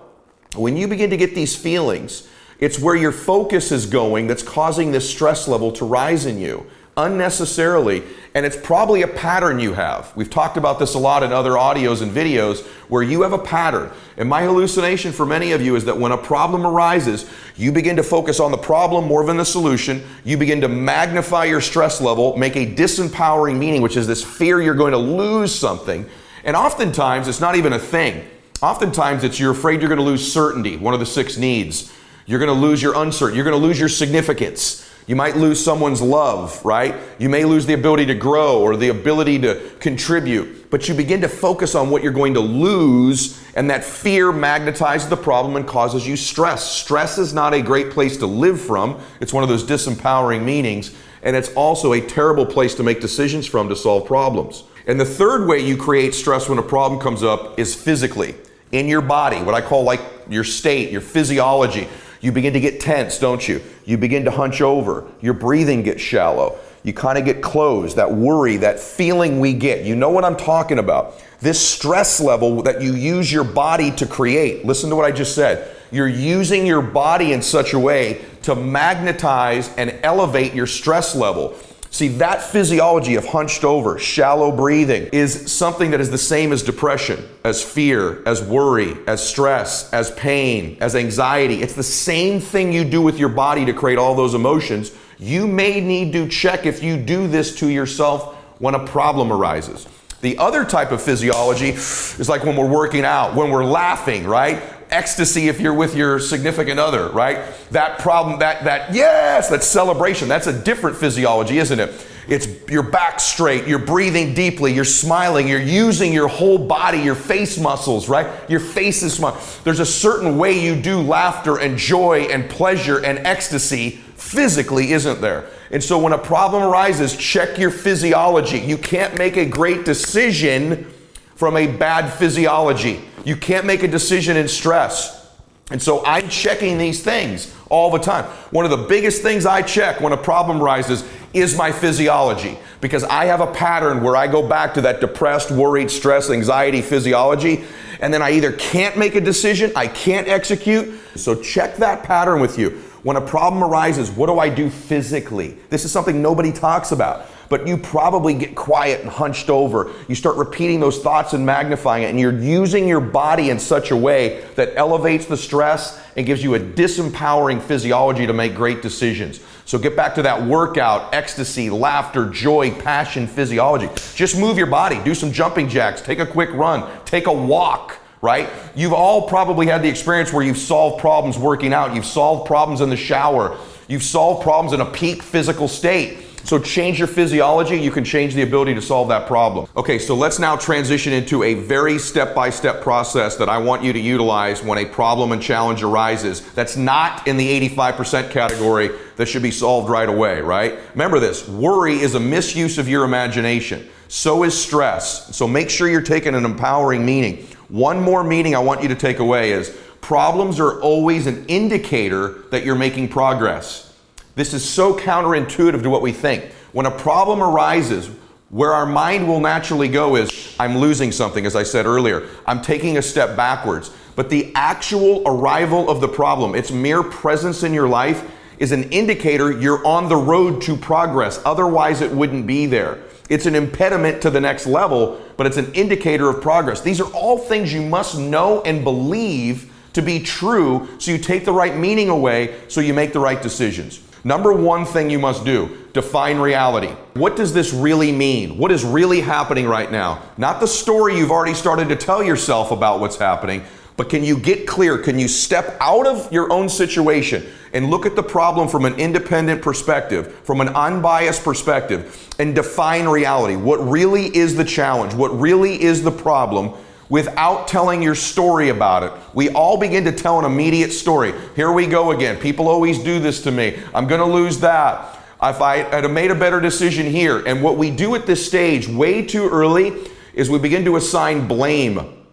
when 0.56 0.78
you 0.78 0.88
begin 0.88 1.10
to 1.10 1.18
get 1.18 1.34
these 1.34 1.56
feelings, 1.56 2.28
it's 2.60 2.78
where 2.78 2.96
your 2.96 3.12
focus 3.12 3.72
is 3.72 3.88
going 3.88 4.28
that's 4.28 4.44
causing 4.44 4.92
this 4.92 5.10
stress 5.10 5.48
level 5.48 5.72
to 5.72 5.86
rise 5.86 6.28
in 6.28 6.38
you 6.38 6.68
unnecessarily. 6.98 8.04
And 8.36 8.46
it's 8.46 8.58
probably 8.58 9.04
a 9.04 9.08
pattern 9.08 9.60
you 9.60 9.74
have. 9.74 10.12
We've 10.16 10.30
talked 10.30 10.58
about 10.58 10.80
this 10.80 10.96
a 10.96 11.00
lot 11.00 11.22
in 11.22 11.32
other 11.32 11.52
audios 11.52 12.02
and 12.02 12.12
videos 12.12 12.66
where 12.90 13.04
you 13.04 13.22
have 13.22 13.34
a 13.34 13.38
pattern. 13.38 13.92
And 14.18 14.28
my 14.28 14.42
hallucination 14.42 15.12
for 15.12 15.26
many 15.26 15.52
of 15.52 15.62
you 15.62 15.76
is 15.76 15.86
that 15.86 15.98
when 15.98 16.12
a 16.12 16.18
problem 16.18 16.66
arises, 16.66 17.30
you 17.56 17.72
begin 17.72 17.96
to 17.98 18.04
focus 18.04 18.40
on 18.40 18.52
the 18.52 18.58
problem 18.58 19.06
more 19.06 19.24
than 19.26 19.38
the 19.38 19.46
solution. 19.46 20.04
You 20.24 20.38
begin 20.38 20.62
to 20.62 20.68
magnify 20.68 21.46
your 21.46 21.62
stress 21.62 22.02
level, 22.02 22.36
make 22.38 22.56
a 22.56 22.66
disempowering 22.66 23.58
meaning, 23.58 23.82
which 23.82 23.98
is 23.98 24.08
this 24.08 24.24
fear 24.24 24.62
you're 24.62 24.74
going 24.74 24.94
to 24.94 24.98
lose 24.98 25.54
something. 25.54 26.08
And 26.44 26.56
oftentimes, 26.56 27.28
it's 27.28 27.40
not 27.40 27.56
even 27.56 27.74
a 27.74 27.80
thing. 27.80 28.28
Oftentimes, 28.62 29.24
it's 29.24 29.40
you're 29.40 29.52
afraid 29.52 29.82
you're 29.82 29.90
going 29.90 30.00
to 30.00 30.06
lose 30.06 30.32
certainty, 30.32 30.78
one 30.78 30.94
of 30.94 31.00
the 31.00 31.06
six 31.06 31.38
needs. 31.38 31.94
You're 32.26 32.40
going 32.40 32.54
to 32.54 32.60
lose 32.60 32.82
your 32.82 32.96
uncertainty. 32.96 33.38
You're 33.38 33.46
going 33.46 33.60
to 33.60 33.66
lose 33.66 33.80
your 33.80 33.90
significance. 33.90 34.90
You 35.06 35.16
might 35.18 35.36
lose 35.36 35.64
someone's 35.64 36.02
love, 36.02 36.64
right? 36.64 36.96
You 37.20 37.28
may 37.28 37.44
lose 37.44 37.66
the 37.66 37.74
ability 37.74 38.06
to 38.06 38.16
grow 38.16 38.62
or 38.62 38.78
the 38.78 38.88
ability 38.88 39.40
to 39.40 39.72
contribute, 39.80 40.70
but 40.72 40.88
you 40.88 40.94
begin 40.94 41.20
to 41.22 41.28
focus 41.28 41.76
on 41.76 41.90
what 41.90 42.04
you're 42.04 42.14
going 42.14 42.36
to 42.36 42.40
lose, 42.40 43.44
and 43.56 43.70
that 43.70 43.84
fear 43.84 44.32
magnetizes 44.32 45.10
the 45.10 45.18
problem 45.18 45.58
and 45.58 45.68
causes 45.68 46.08
you 46.08 46.16
stress. 46.16 46.72
Stress 46.72 47.18
is 47.18 47.34
not 47.34 47.54
a 47.54 47.62
great 47.62 47.92
place 47.92 48.16
to 48.18 48.26
live 48.26 48.62
from, 48.62 49.00
it's 49.20 49.34
one 49.34 49.44
of 49.44 49.50
those 49.50 49.64
disempowering 49.64 50.44
meanings, 50.44 50.96
and 51.22 51.36
it's 51.36 51.54
also 51.54 51.94
a 51.94 52.02
terrible 52.02 52.46
place 52.46 52.74
to 52.76 52.84
make 52.84 53.02
decisions 53.02 53.46
from 53.46 53.68
to 53.68 53.76
solve 53.76 54.06
problems. 54.06 54.64
And 54.88 55.00
the 55.00 55.06
third 55.06 55.48
way 55.48 55.60
you 55.60 55.76
create 55.76 56.14
stress 56.14 56.48
when 56.48 56.60
a 56.60 56.64
problem 56.64 57.00
comes 57.00 57.24
up 57.24 57.60
is 57.60 57.76
physically 57.76 58.36
in 58.72 58.88
your 58.88 59.02
body, 59.02 59.42
what 59.42 59.54
I 59.54 59.62
call 59.62 59.84
like 59.84 60.02
your 60.30 60.44
state, 60.44 60.92
your 60.92 61.02
physiology. 61.02 61.88
You 62.24 62.32
begin 62.32 62.54
to 62.54 62.62
get 62.62 62.80
tense, 62.80 63.20
don't 63.20 63.46
you? 63.46 63.62
You 63.84 63.98
begin 63.98 64.24
to 64.24 64.32
hunch 64.32 64.62
over. 64.62 65.06
Your 65.20 65.34
breathing 65.34 65.84
gets 65.84 66.02
shallow. 66.02 66.58
You 66.82 66.94
kind 66.94 67.18
of 67.18 67.26
get 67.26 67.42
closed. 67.42 67.98
That 67.98 68.14
worry, 68.14 68.56
that 68.58 68.80
feeling 68.80 69.42
we 69.42 69.52
get. 69.52 69.84
You 69.84 69.98
know 69.98 70.10
what 70.10 70.24
I'm 70.24 70.38
talking 70.38 70.80
about. 70.80 71.22
This 71.42 71.60
stress 71.60 72.22
level 72.22 72.62
that 72.62 72.82
you 72.82 72.94
use 72.94 73.30
your 73.30 73.44
body 73.44 73.92
to 73.98 74.06
create. 74.06 74.64
Listen 74.64 74.90
to 74.90 74.96
what 74.96 75.04
I 75.04 75.12
just 75.12 75.36
said. 75.36 75.76
You're 75.92 76.08
using 76.08 76.66
your 76.66 76.82
body 76.82 77.34
in 77.34 77.42
such 77.42 77.74
a 77.74 77.80
way 77.80 78.24
to 78.44 78.56
magnetize 78.56 79.76
and 79.76 80.00
elevate 80.02 80.54
your 80.54 80.66
stress 80.66 81.16
level. 81.16 81.58
See, 81.94 82.08
that 82.08 82.42
physiology 82.42 83.14
of 83.18 83.26
hunched 83.28 83.64
over, 83.64 84.00
shallow 84.00 84.52
breathing 84.52 85.10
is 85.14 85.52
something 85.52 85.92
that 85.92 86.02
is 86.02 86.10
the 86.10 86.18
same 86.18 86.52
as 86.52 86.64
depression, 86.64 87.24
as 87.44 87.62
fear, 87.62 88.24
as 88.28 88.42
worry, 88.42 88.98
as 89.06 89.24
stress, 89.24 89.94
as 89.94 90.10
pain, 90.10 90.76
as 90.82 90.96
anxiety. 90.96 91.62
It's 91.62 91.76
the 91.76 91.84
same 91.84 92.40
thing 92.40 92.74
you 92.74 92.84
do 92.84 93.00
with 93.00 93.20
your 93.20 93.30
body 93.30 93.64
to 93.66 93.74
create 93.74 94.00
all 94.00 94.16
those 94.16 94.34
emotions. 94.34 94.92
You 95.20 95.46
may 95.46 95.82
need 95.82 96.14
to 96.14 96.28
check 96.28 96.66
if 96.66 96.82
you 96.82 96.98
do 96.98 97.28
this 97.28 97.56
to 97.60 97.68
yourself 97.68 98.38
when 98.58 98.74
a 98.74 98.84
problem 98.88 99.32
arises. 99.32 99.88
The 100.22 100.40
other 100.40 100.66
type 100.66 100.92
of 100.92 101.00
physiology 101.00 101.70
is 101.70 102.28
like 102.28 102.44
when 102.44 102.56
we're 102.56 102.72
working 102.72 103.06
out, 103.06 103.36
when 103.36 103.52
we're 103.52 103.66
laughing, 103.66 104.26
right? 104.26 104.64
Ecstasy 104.94 105.50
if 105.50 105.60
you're 105.60 105.74
with 105.74 105.96
your 105.96 106.20
significant 106.20 106.80
other, 106.80 107.10
right? 107.10 107.40
That 107.72 108.00
problem, 108.00 108.40
that, 108.40 108.64
that, 108.64 108.94
yes, 108.94 109.50
that 109.50 109.64
celebration, 109.64 110.28
that's 110.28 110.48
a 110.48 110.54
different 110.54 110.96
physiology, 110.96 111.58
isn't 111.58 111.80
it? 111.80 112.08
It's 112.28 112.48
your 112.70 112.84
back 112.84 113.20
straight, 113.20 113.68
you're 113.68 113.80
breathing 113.80 114.34
deeply, 114.34 114.74
you're 114.74 114.86
smiling, 114.86 115.48
you're 115.48 115.62
using 115.62 116.14
your 116.14 116.30
whole 116.30 116.58
body, 116.58 117.00
your 117.00 117.16
face 117.16 117.58
muscles, 117.58 118.08
right? 118.08 118.50
Your 118.50 118.62
face 118.62 119.04
is 119.04 119.16
smiling. 119.16 119.42
There's 119.66 119.82
a 119.82 119.86
certain 119.86 120.38
way 120.38 120.64
you 120.64 120.80
do 120.80 121.02
laughter 121.02 121.58
and 121.58 121.78
joy 121.78 122.28
and 122.32 122.50
pleasure 122.50 123.04
and 123.04 123.20
ecstasy 123.20 124.02
physically, 124.16 124.94
isn't 124.94 125.20
there? 125.20 125.50
And 125.72 125.84
so 125.84 126.00
when 126.00 126.14
a 126.14 126.18
problem 126.18 126.64
arises, 126.64 127.18
check 127.18 127.58
your 127.58 127.72
physiology. 127.72 128.60
You 128.60 128.78
can't 128.78 129.18
make 129.18 129.36
a 129.38 129.46
great 129.46 129.84
decision 129.84 130.93
from 131.36 131.58
a 131.58 131.68
bad 131.68 132.12
physiology. 132.12 133.02
You 133.26 133.36
can't 133.36 133.66
make 133.66 133.84
a 133.84 133.88
decision 133.88 134.38
in 134.38 134.48
stress. 134.48 135.32
And 135.72 135.82
so 135.82 136.06
I'm 136.06 136.30
checking 136.30 136.78
these 136.78 137.02
things 137.02 137.54
all 137.70 137.90
the 137.90 138.00
time. 138.00 138.26
One 138.52 138.66
of 138.66 138.72
the 138.72 138.86
biggest 138.86 139.22
things 139.22 139.46
I 139.46 139.62
check 139.62 140.02
when 140.02 140.14
a 140.14 140.18
problem 140.18 140.62
rises 140.62 141.04
is 141.34 141.58
my 141.58 141.72
physiology 141.72 142.58
because 142.82 143.04
I 143.06 143.26
have 143.26 143.42
a 143.42 143.48
pattern 143.48 144.04
where 144.04 144.16
I 144.16 144.28
go 144.28 144.48
back 144.48 144.74
to 144.76 144.82
that 144.82 145.00
depressed, 145.00 145.50
worried, 145.50 145.90
stress, 145.90 146.30
anxiety 146.30 146.82
physiology, 146.82 147.64
and 148.02 148.14
then 148.14 148.22
I 148.22 148.32
either 148.32 148.52
can't 148.52 148.98
make 148.98 149.16
a 149.16 149.22
decision, 149.22 149.72
I 149.76 149.88
can't 149.88 150.28
execute. 150.28 151.00
So 151.16 151.42
check 151.42 151.78
that 151.78 152.04
pattern 152.04 152.42
with 152.42 152.60
you. 152.60 152.72
When 153.04 153.18
a 153.18 153.22
problem 153.22 153.64
arises, 153.64 154.12
what 154.12 154.28
do 154.28 154.40
I 154.40 154.50
do 154.50 154.70
physically? 154.70 155.58
This 155.70 155.86
is 155.86 155.92
something 155.92 156.22
nobody 156.22 156.52
talks 156.52 156.92
about 156.92 157.28
but 157.50 157.68
you 157.68 157.78
probably 157.78 158.34
get 158.34 158.56
quiet 158.56 159.02
and 159.02 159.10
hunched 159.10 159.50
over. 159.50 159.92
You 160.08 160.16
start 160.16 160.38
repeating 160.38 160.80
those 160.80 161.00
thoughts 161.00 161.34
and 161.34 161.46
magnifying 161.46 162.04
it, 162.04 162.10
and 162.10 162.20
you're 162.20 162.38
using 162.38 162.88
your 162.88 163.02
body 163.02 163.50
in 163.50 163.60
such 163.60 163.92
a 163.92 163.96
way 163.96 164.46
that 164.56 164.74
elevates 164.76 165.26
the 165.26 165.38
stress 165.38 166.02
and 166.16 166.26
gives 166.26 166.44
you 166.44 166.56
a 166.56 166.60
disempowering 166.60 167.62
physiology 167.62 168.28
to 168.28 168.34
make 168.34 168.56
great 168.56 168.82
decisions. 168.82 169.40
So 169.66 169.78
get 169.78 169.96
back 169.96 170.16
to 170.16 170.22
that 170.24 170.44
workout, 170.44 171.14
ecstasy, 171.14 171.70
laughter, 171.70 172.30
joy, 172.30 172.72
passion, 172.72 173.28
physiology. 173.28 173.90
Just 174.16 174.38
move 174.38 174.58
your 174.58 174.68
body, 174.68 175.00
do 175.04 175.16
some 175.16 175.32
jumping 175.32 175.70
jacks, 175.70 176.02
take 176.02 176.20
a 176.20 176.26
quick 176.26 176.52
run, 176.54 176.90
take 177.06 177.28
a 177.28 177.34
walk 177.34 178.00
right? 178.24 178.50
You've 178.74 178.94
all 178.94 179.28
probably 179.28 179.68
had 179.68 179.84
the 179.84 179.90
experience 179.90 180.32
where 180.32 180.46
you've 180.46 180.58
solved 180.58 181.02
problems 181.02 181.38
working 181.38 181.74
out, 181.74 181.94
you've 181.94 182.06
solved 182.06 182.48
problems 182.48 182.80
in 182.80 182.90
the 182.90 182.96
shower, 182.96 183.58
you've 183.90 184.02
solved 184.02 184.44
problems 184.44 184.72
in 184.72 184.80
a 184.80 184.90
peak 184.90 185.22
physical 185.22 185.68
state. 185.68 186.33
So 186.44 186.60
change 186.60 187.00
your 187.00 187.08
physiology, 187.08 187.78
you 187.78 187.90
can 187.90 188.04
change 188.04 188.34
the 188.34 188.42
ability 188.42 188.74
to 188.76 188.82
solve 188.82 189.08
that 189.08 189.28
problem. 189.28 189.68
Okay, 189.78 189.98
so 189.98 190.14
let's 190.14 190.40
now 190.40 190.58
transition 190.58 191.14
into 191.14 191.44
a 191.44 191.54
very 191.54 191.98
step-by-step 191.98 192.82
process 192.82 193.38
that 193.38 193.48
I 193.48 193.58
want 193.60 193.82
you 193.82 193.94
to 193.94 194.00
utilize 194.00 194.62
when 194.62 194.78
a 194.78 194.86
problem 194.86 195.32
and 195.32 195.42
challenge 195.42 195.84
arises. 195.84 196.42
That's 196.54 196.76
not 196.76 197.28
in 197.28 197.38
the 197.38 197.70
85% 197.70 198.30
category 198.30 198.90
that 199.16 199.28
should 199.28 199.44
be 199.44 199.52
solved 199.52 199.90
right 199.90 200.10
away, 200.10 200.42
right? 200.42 200.78
Remember 200.92 201.20
this, 201.20 201.48
worry 201.48 201.94
is 201.94 202.16
a 202.16 202.20
misuse 202.20 202.78
of 202.78 202.90
your 202.90 203.06
imagination. 203.06 203.88
So 204.10 204.44
is 204.44 204.60
stress. 204.60 205.36
So 205.36 205.48
make 205.48 205.70
sure 205.70 205.88
you're 205.88 206.02
taking 206.02 206.36
an 206.36 206.44
empowering 206.44 207.06
meaning. 207.06 207.48
One 207.70 208.02
more 208.02 208.24
meaning 208.24 208.54
I 208.54 208.60
want 208.60 208.84
you 208.84 208.90
to 208.90 208.96
take 208.96 209.20
away 209.20 209.54
is 209.54 209.70
problems 210.02 210.60
are 210.60 210.82
always 210.82 211.26
an 211.26 211.46
indicator 211.46 212.44
that 212.52 212.66
you're 212.66 212.76
making 212.76 213.08
progress. 213.08 213.93
This 214.36 214.54
is 214.56 214.68
so 214.68 214.98
counterintuitive 214.98 215.84
to 215.84 215.90
what 215.90 216.02
we 216.02 216.12
think. 216.12 216.46
When 216.72 216.88
a 216.88 216.92
problem 216.92 217.42
arises, 217.42 218.10
where 218.50 218.74
our 218.74 218.86
mind 218.86 219.28
will 219.28 219.40
naturally 219.40 219.88
go 219.88 220.16
is, 220.16 220.56
I'm 220.60 220.78
losing 220.78 221.12
something, 221.12 221.46
as 221.46 221.56
I 221.56 221.64
said 221.64 221.86
earlier. 221.86 222.28
I'm 222.48 222.62
taking 222.62 222.98
a 222.98 223.02
step 223.02 223.36
backwards. 223.36 223.92
But 224.16 224.30
the 224.30 224.52
actual 224.56 225.22
arrival 225.28 225.90
of 225.90 226.02
the 226.02 226.08
problem, 226.08 226.56
its 226.56 226.72
mere 226.72 227.04
presence 227.04 227.64
in 227.64 227.74
your 227.74 227.88
life, 227.88 228.30
is 228.58 228.72
an 228.72 228.84
indicator 228.92 229.52
you're 229.52 229.86
on 229.86 230.10
the 230.10 230.16
road 230.16 230.62
to 230.64 230.78
progress. 230.78 231.40
Otherwise, 231.46 232.02
it 232.02 232.12
wouldn't 232.12 232.48
be 232.48 232.66
there. 232.66 233.00
It's 233.30 233.46
an 233.46 233.56
impediment 233.56 234.22
to 234.24 234.30
the 234.30 234.42
next 234.42 234.66
level, 234.66 235.22
but 235.38 235.46
it's 235.46 235.58
an 235.58 235.72
indicator 235.74 236.30
of 236.30 236.42
progress. 236.42 236.82
These 236.82 237.02
are 237.02 237.12
all 237.14 237.38
things 237.38 237.74
you 237.74 237.82
must 237.82 238.18
know 238.18 238.62
and 238.64 238.84
believe 238.84 239.72
to 239.94 240.02
be 240.02 240.20
true 240.20 240.88
so 241.00 241.12
you 241.12 241.18
take 241.20 241.46
the 241.46 241.54
right 241.54 241.78
meaning 241.78 242.10
away 242.10 242.60
so 242.68 242.82
you 242.82 242.94
make 242.94 243.14
the 243.14 243.20
right 243.20 243.42
decisions. 243.42 244.02
Number 244.24 244.54
one 244.54 244.86
thing 244.86 245.10
you 245.10 245.20
must 245.20 245.44
do 245.44 245.78
define 245.92 246.40
reality. 246.40 246.88
What 247.14 247.36
does 247.36 247.54
this 247.54 247.72
really 247.72 248.12
mean? 248.12 248.58
What 248.58 248.72
is 248.72 248.84
really 248.84 249.22
happening 249.22 249.68
right 249.68 249.92
now? 249.92 250.24
Not 250.38 250.60
the 250.60 250.68
story 250.68 251.18
you've 251.18 251.30
already 251.30 251.54
started 251.54 251.90
to 251.90 251.96
tell 251.96 252.24
yourself 252.24 252.72
about 252.72 253.00
what's 253.00 253.18
happening, 253.18 253.64
but 253.96 254.10
can 254.10 254.24
you 254.24 254.40
get 254.40 254.66
clear? 254.66 254.98
Can 254.98 255.20
you 255.20 255.28
step 255.28 255.78
out 255.80 256.08
of 256.08 256.32
your 256.32 256.52
own 256.52 256.68
situation 256.68 257.46
and 257.74 257.92
look 257.92 258.08
at 258.08 258.16
the 258.16 258.24
problem 258.24 258.68
from 258.68 258.86
an 258.86 258.96
independent 258.96 259.62
perspective, 259.62 260.34
from 260.44 260.62
an 260.62 260.70
unbiased 260.70 261.44
perspective, 261.44 262.34
and 262.40 262.56
define 262.56 263.08
reality? 263.08 263.56
What 263.56 263.78
really 263.78 264.36
is 264.36 264.56
the 264.56 264.66
challenge? 264.66 265.14
What 265.14 265.30
really 265.40 265.80
is 265.80 266.02
the 266.02 266.12
problem? 266.12 266.74
Without 267.10 267.68
telling 267.68 268.02
your 268.02 268.16
story 268.16 268.70
about 268.70 269.04
it. 269.04 269.12
We 269.34 269.50
all 269.50 269.78
begin 269.78 270.04
to 270.06 270.12
tell 270.12 270.40
an 270.40 270.46
immediate 270.46 270.92
story. 270.92 271.34
Here 271.56 271.72
we 271.72 271.86
go 271.86 272.12
again. 272.12 272.38
People 272.38 272.68
always 272.68 273.00
do 273.00 273.20
this 273.20 273.42
to 273.44 273.52
me. 273.52 273.80
I'm 273.94 274.08
going 274.08 274.22
to 274.22 274.34
lose 274.34 274.60
that. 274.60 275.20
If 275.42 275.62
I 275.62 275.78
had 275.84 276.10
made 276.10 276.32
a 276.32 276.36
better 276.36 276.62
decision 276.62 277.06
here. 277.06 277.46
And 277.46 277.62
what 277.62 277.78
we 277.78 277.92
do 277.92 278.16
at 278.16 278.26
this 278.26 278.46
stage 278.46 278.88
way 278.88 279.26
too 279.26 279.50
early 279.50 279.94
is 280.34 280.50
we 280.50 280.60
begin 280.60 280.86
to 280.86 280.96
assign 280.96 281.48
blame. 281.48 282.24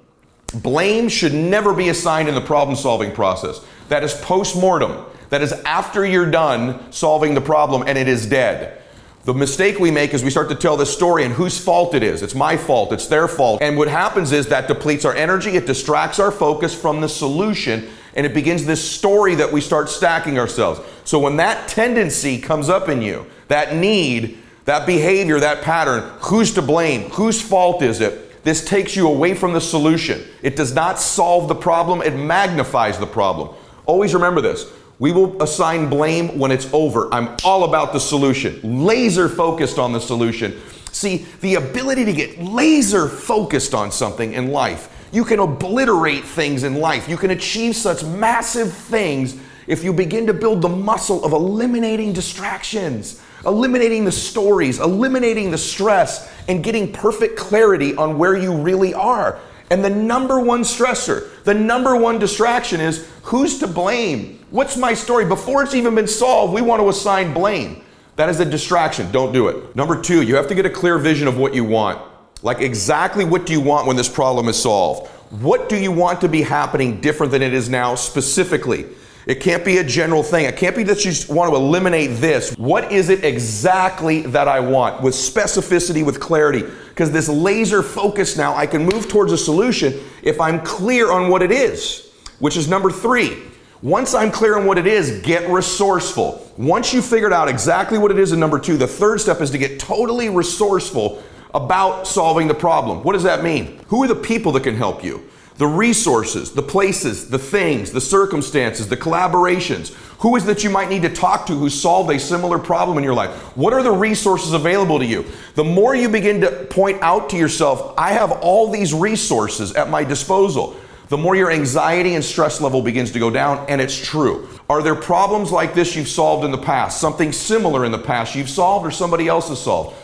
Blame 0.55 1.09
should 1.09 1.35
never 1.35 1.75
be 1.75 1.89
assigned 1.89 2.29
in 2.29 2.35
the 2.35 2.41
problem 2.41 2.77
solving 2.77 3.12
process. 3.12 3.65
That 3.89 4.05
is 4.05 4.15
post 4.15 4.57
mortem. 4.57 5.05
That 5.31 5.43
is 5.43 5.53
after 5.65 6.05
you're 6.07 6.31
done 6.31 6.93
solving 6.93 7.35
the 7.35 7.41
problem 7.41 7.83
and 7.87 7.99
it 7.99 8.09
is 8.09 8.27
dead. 8.27 8.79
The 9.25 9.35
mistake 9.35 9.79
we 9.79 9.91
make 9.91 10.15
is 10.15 10.25
we 10.25 10.31
start 10.31 10.49
to 10.49 10.55
tell 10.55 10.79
this 10.79 10.91
story 10.91 11.25
and 11.25 11.35
whose 11.35 11.62
fault 11.62 11.95
it 11.95 12.03
is. 12.03 12.23
It's 12.23 12.35
my 12.35 12.57
fault, 12.57 12.91
it's 12.91 13.07
their 13.07 13.29
fault. 13.29 13.61
And 13.61 13.77
what 13.77 13.89
happens 13.89 14.33
is 14.33 14.47
that 14.47 14.67
depletes 14.67 15.05
our 15.05 15.15
energy, 15.15 15.50
it 15.50 15.67
distracts 15.67 16.19
our 16.19 16.31
focus 16.31 16.75
from 16.75 17.03
the 17.03 17.09
solution, 17.09 17.91
and 18.15 18.25
it 18.25 18.33
begins 18.33 18.65
this 18.65 18.83
story 18.83 19.35
that 19.35 19.53
we 19.53 19.61
start 19.61 19.91
stacking 19.91 20.39
ourselves. 20.39 20.81
So 21.05 21.19
when 21.19 21.37
that 21.37 21.69
tendency 21.69 22.41
comes 22.41 22.71
up 22.71 22.89
in 22.89 23.03
you, 23.03 23.27
that 23.49 23.75
need, 23.77 24.39
that 24.65 24.87
behavior, 24.87 25.39
that 25.39 25.62
pattern, 25.62 26.11
who's 26.21 26.55
to 26.55 26.62
blame? 26.62 27.11
Whose 27.11 27.43
fault 27.43 27.83
is 27.83 28.00
it? 28.00 28.43
This 28.43 28.65
takes 28.65 28.97
you 28.97 29.07
away 29.07 29.35
from 29.35 29.53
the 29.53 29.61
solution. 29.61 30.25
It 30.41 30.57
does 30.57 30.75
not 30.75 30.99
solve 30.99 31.47
the 31.47 31.55
problem, 31.55 32.00
it 32.00 32.17
magnifies 32.17 32.99
the 32.99 33.07
problem. 33.07 33.55
Always 33.85 34.15
remember 34.15 34.41
this 34.41 34.65
we 35.00 35.12
will 35.12 35.42
assign 35.42 35.88
blame 35.88 36.38
when 36.38 36.52
it's 36.52 36.73
over. 36.75 37.12
I'm 37.12 37.35
all 37.42 37.64
about 37.64 37.92
the 37.92 37.99
solution, 37.99 38.61
laser 38.85 39.28
focused 39.28 39.78
on 39.78 39.92
the 39.92 39.99
solution. 39.99 40.61
See, 40.92 41.26
the 41.40 41.54
ability 41.54 42.04
to 42.04 42.12
get 42.12 42.38
laser 42.38 43.09
focused 43.09 43.75
on 43.75 43.90
something 43.90 44.35
in 44.35 44.49
life, 44.49 45.09
you 45.11 45.25
can 45.25 45.38
obliterate 45.38 46.25
things 46.25 46.64
in 46.64 46.75
life. 46.75 47.09
You 47.09 47.16
can 47.16 47.30
achieve 47.30 47.76
such 47.76 48.04
massive 48.04 48.73
things 48.73 49.37
if 49.66 49.83
you 49.83 49.92
begin 49.95 50.26
to 50.26 50.35
build 50.35 50.61
the 50.61 50.69
muscle 50.69 51.25
of 51.25 51.33
eliminating 51.33 52.12
distractions, 52.12 53.23
eliminating 53.47 54.04
the 54.04 54.12
stories, 54.12 54.80
eliminating 54.80 55.50
the 55.50 55.59
stress, 55.59 56.30
and 56.47 56.62
getting 56.62 56.92
perfect 56.92 57.38
clarity 57.38 57.95
on 57.97 58.19
where 58.19 58.37
you 58.37 58.54
really 58.54 58.92
are. 58.92 59.40
And 59.71 59.85
the 59.85 59.91
number 59.91 60.41
one 60.41 60.62
stressor, 60.62 61.29
the 61.45 61.55
number 61.55 61.97
one 61.97 62.19
distraction 62.19 62.81
is 62.81 63.09
who's 63.23 63.59
to 63.61 63.69
blame? 63.69 64.45
What's 64.50 64.77
my 64.77 64.95
story? 64.95 65.25
Before 65.25 65.62
it's 65.62 65.75
even 65.75 65.95
been 65.95 66.09
solved, 66.09 66.53
we 66.53 66.61
want 66.61 66.83
to 66.83 66.89
assign 66.89 67.33
blame. 67.33 67.83
That 68.17 68.29
is 68.29 68.41
a 68.41 68.45
distraction. 68.45 69.11
Don't 69.12 69.33
do 69.33 69.47
it. 69.49 69.77
Number 69.77 70.00
two, 70.00 70.23
you 70.23 70.35
have 70.35 70.49
to 70.49 70.57
get 70.57 70.67
a 70.67 70.71
clear 70.71 70.99
vision 70.99 71.29
of 71.29 71.39
what 71.39 71.55
you 71.55 71.65
want. 71.65 72.03
Like 72.43 72.61
exactly 72.61 73.25
what 73.25 73.47
do 73.47 73.53
you 73.53 73.61
want 73.61 73.87
when 73.87 73.97
this 73.97 74.09
problem 74.09 74.49
is 74.49 74.61
solved? 74.61 75.09
What 75.31 75.69
do 75.69 75.77
you 75.77 75.93
want 75.93 76.21
to 76.23 76.29
be 76.29 76.43
happening 76.43 77.00
different 77.00 77.31
than 77.31 77.41
it 77.41 77.55
is 77.55 77.69
now 77.69 77.95
specifically? 77.95 78.87
It 79.27 79.41
can't 79.41 79.65
be 79.65 79.79
a 79.79 79.85
general 79.85 80.23
thing. 80.23 80.47
It 80.47 80.57
can't 80.57 80.75
be 80.75 80.83
that 80.85 81.05
you 81.05 81.12
want 81.35 81.50
to 81.50 81.57
eliminate 81.57 82.17
this. 82.17 82.55
What 82.57 82.91
is 82.91 83.11
it 83.11 83.25
exactly 83.25 84.23
that 84.23 84.49
I 84.49 84.61
want 84.61 85.03
with 85.03 85.15
specificity, 85.15 86.05
with 86.05 86.21
clarity? 86.21 86.65
Because 86.89 87.12
this 87.12 87.29
laser 87.29 87.83
focus 87.83 88.37
now, 88.37 88.55
I 88.55 88.67
can 88.67 88.85
move 88.85 89.09
towards 89.09 89.33
a 89.33 89.39
solution 89.39 90.00
if 90.23 90.41
I'm 90.41 90.61
clear 90.62 91.12
on 91.12 91.29
what 91.29 91.43
it 91.43 91.53
is, 91.53 92.11
which 92.39 92.57
is 92.57 92.69
number 92.69 92.91
three. 92.91 93.43
Once 93.83 94.15
I'm 94.15 94.31
clear 94.31 94.59
on 94.59 94.67
what 94.67 94.77
it 94.77 94.87
is, 94.87 95.21
get 95.23 95.49
resourceful. 95.50 96.50
Once 96.59 96.93
you 96.93 97.00
figured 97.00 97.33
out 97.33 97.49
exactly 97.49 97.97
what 97.97 98.11
it 98.11 98.19
is 98.19 98.33
in 98.33 98.41
number 98.41 98.59
two, 98.59 98.77
the 98.77 98.87
third 98.87 99.21
step 99.21 99.41
is 99.41 99.50
to 99.50 99.59
get 99.59 99.81
totally 99.81 100.29
resourceful 100.29 101.23
about 101.55 102.07
solving 102.07 102.47
the 102.47 102.55
problem. 102.55 103.03
What 103.03 103.15
does 103.15 103.23
that 103.23 103.43
mean? 103.43 103.81
Who 103.89 104.03
are 104.03 104.09
the 104.09 104.15
people 104.15 104.53
that 104.53 104.65
can 104.65 104.77
help 104.77 105.03
you? 105.03 105.29
The 105.61 105.67
resources, 105.67 106.52
the 106.52 106.62
places, 106.62 107.29
the 107.29 107.38
things, 107.38 107.93
the 107.93 108.00
circumstances, 108.00 108.88
the 108.88 108.97
collaborations. 108.97 109.93
Who 110.21 110.35
is 110.37 110.47
that 110.47 110.64
you 110.64 110.71
might 110.71 110.88
need 110.88 111.02
to 111.02 111.12
talk 111.12 111.45
to 111.49 111.55
who 111.55 111.69
solved 111.69 112.11
a 112.11 112.19
similar 112.19 112.59
problem 112.59 112.97
in 112.97 113.05
your 113.05 113.12
life? 113.12 113.31
What 113.59 113.75
are 113.75 113.83
the 113.83 113.93
resources 113.93 114.55
available 114.55 114.99
to 114.99 115.05
you? 115.05 115.26
The 115.57 115.64
more 115.64 115.95
you 115.95 116.09
begin 116.09 116.40
to 116.40 116.50
point 116.71 117.02
out 117.02 117.29
to 117.31 117.37
yourself, 117.37 117.93
I 117.99 118.12
have 118.12 118.33
all 118.40 118.71
these 118.71 118.95
resources 118.95 119.75
at 119.75 119.90
my 119.90 120.02
disposal, 120.02 120.76
the 121.11 121.19
more 121.19 121.37
your 121.37 121.50
anxiety 121.50 122.14
and 122.14 122.25
stress 122.25 122.62
level 122.62 122.81
begins 122.81 123.11
to 123.11 123.19
go 123.19 123.29
down, 123.29 123.67
and 123.69 123.83
it's 123.83 123.99
true. 123.99 124.49
Are 124.71 124.83
there 124.83 124.95
problems 124.95 125.52
like 125.52 125.75
this 125.75 125.95
you've 125.95 126.09
solved 126.09 126.43
in 126.47 126.52
the 126.52 126.59
past? 126.59 127.02
Something 127.02 127.33
similar 127.33 127.85
in 127.85 127.93
the 127.93 127.99
past 127.99 128.35
you've 128.35 128.49
solved 128.49 128.87
or 128.87 128.90
somebody 128.90 129.29
else 129.29 129.50
has 129.50 129.61
solved? 129.61 129.95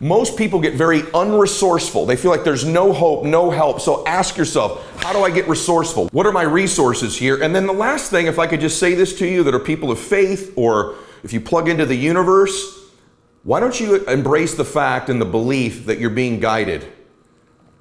Most 0.00 0.36
people 0.36 0.60
get 0.60 0.74
very 0.74 1.00
unresourceful. 1.00 2.06
They 2.06 2.16
feel 2.16 2.30
like 2.30 2.44
there's 2.44 2.64
no 2.64 2.92
hope, 2.92 3.24
no 3.24 3.50
help. 3.50 3.80
So 3.80 4.04
ask 4.06 4.36
yourself, 4.36 4.84
how 5.02 5.12
do 5.12 5.20
I 5.20 5.30
get 5.30 5.48
resourceful? 5.48 6.08
What 6.08 6.26
are 6.26 6.32
my 6.32 6.42
resources 6.42 7.16
here? 7.16 7.42
And 7.42 7.54
then 7.54 7.66
the 7.66 7.72
last 7.72 8.10
thing, 8.10 8.26
if 8.26 8.38
I 8.38 8.46
could 8.46 8.60
just 8.60 8.78
say 8.78 8.94
this 8.94 9.16
to 9.18 9.26
you 9.26 9.44
that 9.44 9.54
are 9.54 9.60
people 9.60 9.90
of 9.90 9.98
faith, 9.98 10.52
or 10.56 10.96
if 11.22 11.32
you 11.32 11.40
plug 11.40 11.68
into 11.68 11.86
the 11.86 11.94
universe, 11.94 12.80
why 13.44 13.60
don't 13.60 13.78
you 13.78 14.04
embrace 14.06 14.54
the 14.54 14.64
fact 14.64 15.08
and 15.08 15.20
the 15.20 15.26
belief 15.26 15.86
that 15.86 15.98
you're 15.98 16.10
being 16.10 16.40
guided? 16.40 16.90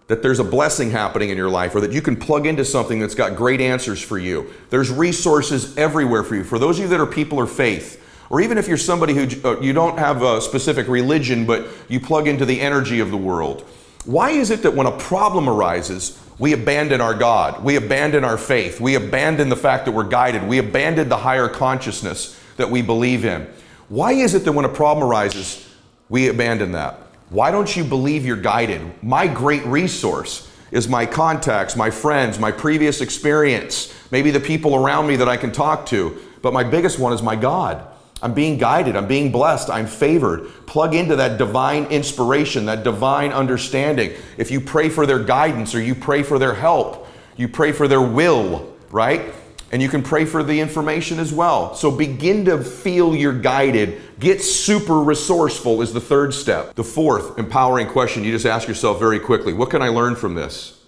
That 0.08 0.22
there's 0.22 0.40
a 0.40 0.44
blessing 0.44 0.92
happening 0.92 1.30
in 1.30 1.38
your 1.38 1.50
life, 1.50 1.74
or 1.74 1.82
that 1.82 1.94
you 1.94 2.02
can 2.02 2.16
plug 2.16 2.46
into 2.46 2.64
something 2.64 3.00
that's 3.00 3.16
got 3.16 3.36
great 3.36 3.62
answers 3.62 4.02
for 4.02 4.20
you. 4.20 4.54
There's 4.70 4.92
resources 4.92 5.76
everywhere 5.78 6.24
for 6.24 6.36
you. 6.36 6.44
For 6.44 6.60
those 6.60 6.78
of 6.78 6.84
you 6.84 6.90
that 6.90 7.00
are 7.00 7.08
people 7.08 7.42
of 7.42 7.50
faith, 7.50 8.02
or 8.34 8.42
even 8.42 8.58
if 8.58 8.68
you're 8.68 8.78
somebody 8.78 9.14
who 9.14 9.48
uh, 9.48 9.60
you 9.60 9.74
don't 9.74 10.00
have 10.00 10.24
a 10.24 10.42
specific 10.42 10.88
religion, 10.88 11.46
but 11.46 11.68
you 11.88 12.00
plug 12.00 12.28
into 12.28 12.46
the 12.46 12.62
energy 12.62 13.00
of 13.00 13.12
the 13.12 13.18
world. 13.18 13.62
Why 14.06 14.32
is 14.32 14.50
it 14.50 14.64
that 14.64 14.74
when 14.74 14.88
a 14.88 14.92
problem 14.92 15.48
arises, 15.48 16.20
we 16.40 16.54
abandon 16.54 17.00
our 17.00 17.14
God, 17.14 17.64
we 17.64 17.76
abandon 17.76 18.24
our 18.24 18.40
faith, 18.40 18.82
we 18.82 18.96
abandon 18.96 19.50
the 19.50 19.56
fact 19.56 19.86
that 19.86 19.92
we're 19.92 20.10
guided, 20.10 20.48
we 20.48 20.58
abandon 20.58 21.10
the 21.10 21.18
higher 21.18 21.48
consciousness 21.48 22.36
that 22.58 22.72
we 22.72 22.82
believe 22.82 23.24
in? 23.24 23.48
Why 23.88 24.14
is 24.14 24.34
it 24.34 24.46
that 24.46 24.54
when 24.54 24.66
a 24.66 24.70
problem 24.70 25.08
arises, 25.08 25.72
we 26.10 26.28
abandon 26.28 26.72
that? 26.72 26.96
Why 27.30 27.52
don't 27.52 27.76
you 27.76 27.84
believe 27.84 28.26
you're 28.26 28.36
guided? 28.36 28.82
My 29.04 29.28
great 29.28 29.64
resource 29.68 30.52
is 30.72 30.88
my 30.88 31.06
contacts, 31.06 31.76
my 31.76 31.92
friends, 31.92 32.40
my 32.40 32.52
previous 32.52 33.00
experience, 33.00 33.94
maybe 34.10 34.32
the 34.32 34.40
people 34.40 34.76
around 34.76 35.06
me 35.06 35.18
that 35.18 35.30
I 35.30 35.38
can 35.38 35.52
talk 35.52 35.86
to. 35.90 36.20
But 36.42 36.52
my 36.52 36.64
biggest 36.64 36.98
one 36.98 37.14
is 37.14 37.22
my 37.22 37.36
God. 37.36 37.93
I'm 38.24 38.34
being 38.34 38.58
guided. 38.58 38.96
I'm 38.96 39.08
being 39.08 39.34
blessed. 39.34 39.70
I'm 39.70 39.86
favored. 39.86 40.50
Plug 40.66 40.96
into 40.96 41.18
that 41.18 41.38
divine 41.38 41.84
inspiration, 41.88 42.66
that 42.68 42.86
divine 42.86 43.34
understanding. 43.34 44.14
If 44.38 44.50
you 44.50 44.62
pray 44.62 44.88
for 44.88 45.06
their 45.06 45.20
guidance 45.20 45.76
or 45.76 45.82
you 45.82 45.94
pray 45.94 46.24
for 46.24 46.40
their 46.40 46.54
help, 46.54 47.06
you 47.36 47.50
pray 47.50 47.74
for 47.74 47.86
their 47.86 48.02
will, 48.02 48.74
right? 48.92 49.34
And 49.74 49.82
you 49.82 49.90
can 49.90 50.04
pray 50.04 50.24
for 50.24 50.42
the 50.42 50.58
information 50.58 51.20
as 51.20 51.34
well. 51.34 51.76
So 51.76 51.92
begin 51.92 52.46
to 52.46 52.64
feel 52.64 53.14
you're 53.14 53.38
guided. 53.38 54.00
Get 54.20 54.42
super 54.42 55.00
resourceful 55.00 55.82
is 55.82 55.92
the 55.92 56.00
third 56.00 56.34
step. 56.34 56.76
The 56.76 56.84
fourth 56.84 57.38
empowering 57.38 57.88
question 57.88 58.24
you 58.24 58.32
just 58.32 58.46
ask 58.46 58.70
yourself 58.70 59.00
very 59.00 59.20
quickly 59.20 59.52
What 59.52 59.70
can 59.70 59.82
I 59.82 59.90
learn 59.90 60.16
from 60.16 60.36
this? 60.36 60.80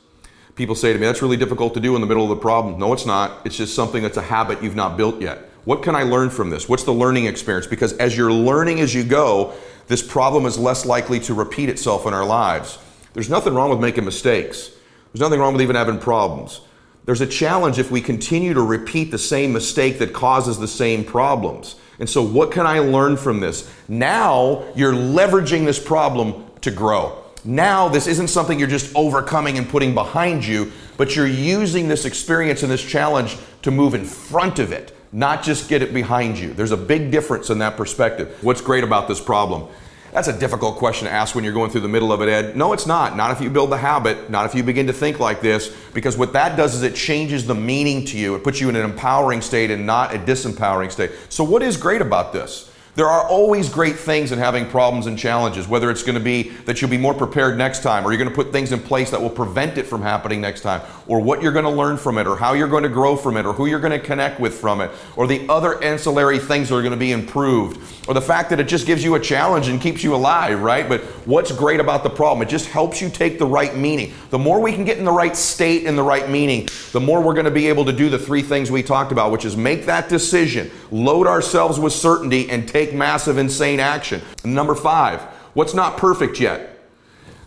People 0.55 0.75
say 0.75 0.93
to 0.93 0.99
me, 0.99 1.05
That's 1.05 1.21
really 1.21 1.35
difficult 1.35 1.73
to 1.73 1.81
do 1.81 1.95
in 1.95 2.01
the 2.01 2.07
middle 2.07 2.23
of 2.23 2.29
the 2.29 2.37
problem. 2.37 2.79
No, 2.79 2.93
it's 2.93 3.05
not. 3.05 3.45
It's 3.45 3.57
just 3.57 3.75
something 3.75 4.01
that's 4.01 4.17
a 4.17 4.21
habit 4.21 4.63
you've 4.63 4.75
not 4.75 4.95
built 4.95 5.19
yet. 5.19 5.49
What 5.65 5.81
can 5.81 5.95
I 5.95 6.03
learn 6.03 6.29
from 6.29 6.51
this? 6.51 6.69
What's 6.69 6.83
the 6.83 6.93
learning 6.93 7.25
experience? 7.25 7.65
Because 7.65 7.93
as 7.93 8.15
you're 8.15 8.31
learning 8.31 8.79
as 8.81 8.93
you 8.93 9.03
go, 9.03 9.53
this 9.87 10.03
problem 10.03 10.45
is 10.45 10.59
less 10.59 10.85
likely 10.85 11.19
to 11.21 11.33
repeat 11.33 11.69
itself 11.69 12.05
in 12.05 12.13
our 12.13 12.25
lives. 12.25 12.77
There's 13.13 13.31
nothing 13.31 13.55
wrong 13.55 13.71
with 13.71 13.79
making 13.79 14.05
mistakes. 14.05 14.71
There's 15.11 15.21
nothing 15.21 15.39
wrong 15.39 15.53
with 15.53 15.63
even 15.63 15.75
having 15.75 15.97
problems. 15.97 16.61
There's 17.05 17.21
a 17.21 17.27
challenge 17.27 17.79
if 17.79 17.89
we 17.89 17.99
continue 17.99 18.53
to 18.53 18.61
repeat 18.61 19.09
the 19.09 19.17
same 19.17 19.53
mistake 19.53 19.97
that 19.99 20.13
causes 20.13 20.59
the 20.59 20.67
same 20.67 21.03
problems. 21.03 21.75
And 21.99 22.09
so, 22.09 22.21
what 22.21 22.51
can 22.51 22.67
I 22.67 22.79
learn 22.79 23.15
from 23.17 23.39
this? 23.39 23.71
Now 23.87 24.65
you're 24.75 24.93
leveraging 24.93 25.65
this 25.65 25.79
problem 25.79 26.45
to 26.61 26.71
grow. 26.71 27.23
Now, 27.43 27.87
this 27.87 28.07
isn't 28.07 28.27
something 28.27 28.57
you're 28.57 28.67
just 28.67 28.93
overcoming 28.95 29.57
and 29.57 29.69
putting 29.69 29.93
behind 29.93 30.45
you, 30.45 30.71
but 30.97 31.15
you're 31.15 31.27
using 31.27 31.87
this 31.87 32.05
experience 32.05 32.63
and 32.63 32.71
this 32.71 32.83
challenge 32.83 33.37
to 33.61 33.71
move 33.71 33.93
in 33.93 34.03
front 34.03 34.57
of 34.57 34.71
it 34.71 34.94
not 35.15 35.43
just 35.43 35.69
get 35.69 35.81
it 35.81 35.93
behind 35.93 36.37
you. 36.37 36.53
There's 36.53 36.73
a 36.73 36.77
big 36.77 37.09
difference 37.09 37.49
in 37.49 37.59
that 37.59 37.77
perspective. 37.77 38.37
What's 38.41 38.59
great 38.59 38.83
about 38.83 39.07
this 39.07 39.21
problem? 39.21 39.69
That's 40.11 40.27
a 40.27 40.37
difficult 40.37 40.75
question 40.75 41.07
to 41.07 41.13
ask 41.13 41.35
when 41.35 41.45
you're 41.45 41.53
going 41.53 41.71
through 41.71 41.81
the 41.81 41.87
middle 41.87 42.11
of 42.11 42.21
it, 42.21 42.27
Ed. 42.27 42.57
No, 42.57 42.73
it's 42.73 42.85
not. 42.85 43.15
Not 43.15 43.31
if 43.31 43.39
you 43.39 43.49
build 43.49 43.71
the 43.71 43.77
habit, 43.77 44.29
not 44.29 44.45
if 44.45 44.53
you 44.53 44.61
begin 44.61 44.87
to 44.87 44.93
think 44.93 45.21
like 45.21 45.39
this, 45.39 45.73
because 45.93 46.17
what 46.17 46.33
that 46.33 46.57
does 46.57 46.75
is 46.75 46.83
it 46.83 46.95
changes 46.95 47.47
the 47.47 47.55
meaning 47.55 48.03
to 48.05 48.17
you. 48.17 48.35
It 48.35 48.43
puts 48.43 48.59
you 48.59 48.67
in 48.67 48.75
an 48.75 48.83
empowering 48.83 49.41
state 49.41 49.71
and 49.71 49.85
not 49.85 50.13
a 50.13 50.17
disempowering 50.17 50.91
state. 50.91 51.11
So, 51.29 51.45
what 51.45 51.63
is 51.63 51.77
great 51.77 52.01
about 52.01 52.33
this? 52.33 52.69
There 52.95 53.07
are 53.09 53.27
always 53.27 53.67
great 53.67 53.97
things 53.97 54.31
in 54.31 54.39
having 54.39 54.69
problems 54.69 55.05
and 55.05 55.19
challenges, 55.19 55.67
whether 55.67 55.91
it's 55.91 56.01
going 56.01 56.17
to 56.17 56.23
be 56.23 56.43
that 56.63 56.79
you'll 56.79 56.89
be 56.89 56.97
more 56.97 57.13
prepared 57.13 57.57
next 57.57 57.83
time, 57.83 58.07
or 58.07 58.11
you're 58.13 58.17
going 58.17 58.29
to 58.29 58.35
put 58.35 58.53
things 58.53 58.71
in 58.71 58.79
place 58.79 59.11
that 59.11 59.21
will 59.21 59.29
prevent 59.29 59.77
it 59.77 59.83
from 59.85 60.01
happening 60.01 60.39
next 60.39 60.61
time, 60.61 60.81
or 61.05 61.19
what 61.19 61.43
you're 61.43 61.51
going 61.51 61.65
to 61.65 61.71
learn 61.71 61.97
from 61.97 62.17
it, 62.17 62.25
or 62.25 62.37
how 62.37 62.53
you're 62.53 62.69
going 62.69 62.83
to 62.83 62.89
grow 62.89 63.17
from 63.17 63.35
it, 63.35 63.45
or 63.45 63.51
who 63.51 63.65
you're 63.65 63.81
going 63.81 63.91
to 63.91 63.99
connect 63.99 64.39
with 64.39 64.53
from 64.53 64.79
it, 64.79 64.89
or 65.17 65.27
the 65.27 65.45
other 65.49 65.83
ancillary 65.83 66.39
things 66.39 66.69
that 66.69 66.75
are 66.75 66.81
going 66.81 66.91
to 66.93 66.97
be 66.97 67.11
improved, 67.11 67.81
or 68.07 68.13
the 68.13 68.21
fact 68.21 68.49
that 68.49 68.61
it 68.61 68.69
just 68.69 68.87
gives 68.87 69.03
you 69.03 69.15
a 69.15 69.19
challenge 69.19 69.67
and 69.67 69.81
keeps 69.81 70.01
you 70.01 70.15
alive, 70.15 70.61
right? 70.61 70.87
But 70.87 71.01
what's 71.25 71.51
great 71.51 71.81
about 71.81 72.03
the 72.03 72.09
problem? 72.09 72.47
It 72.47 72.49
just 72.49 72.67
helps 72.67 73.01
you 73.01 73.09
take 73.09 73.39
the 73.39 73.45
right 73.45 73.75
meaning. 73.75 74.13
The 74.29 74.39
more 74.39 74.61
we 74.61 74.71
can 74.71 74.85
get 74.85 74.97
in 74.97 75.03
the 75.03 75.11
right 75.11 75.35
state 75.35 75.85
and 75.85 75.97
the 75.97 76.03
right 76.03 76.29
meaning, 76.29 76.69
the 76.93 77.01
more 77.01 77.21
we're 77.21 77.33
going 77.33 77.43
to 77.43 77.51
be 77.51 77.67
able 77.67 77.83
to 77.83 77.93
do 77.93 78.09
the 78.09 78.19
three 78.19 78.41
things 78.41 78.71
we 78.71 78.83
talked 78.83 79.11
about, 79.11 79.33
which 79.33 79.43
is 79.43 79.57
make 79.57 79.85
that 79.87 80.07
decision, 80.07 80.71
load 80.91 81.27
ourselves 81.27 81.77
with 81.77 81.91
certainty, 81.91 82.49
and 82.49 82.69
take 82.69 82.84
take 82.85 82.95
massive, 82.95 83.37
insane 83.37 83.79
action. 83.79 84.21
Number 84.43 84.75
five, 84.75 85.21
what's 85.53 85.73
not 85.73 85.97
perfect 85.97 86.39
yet? 86.39 86.71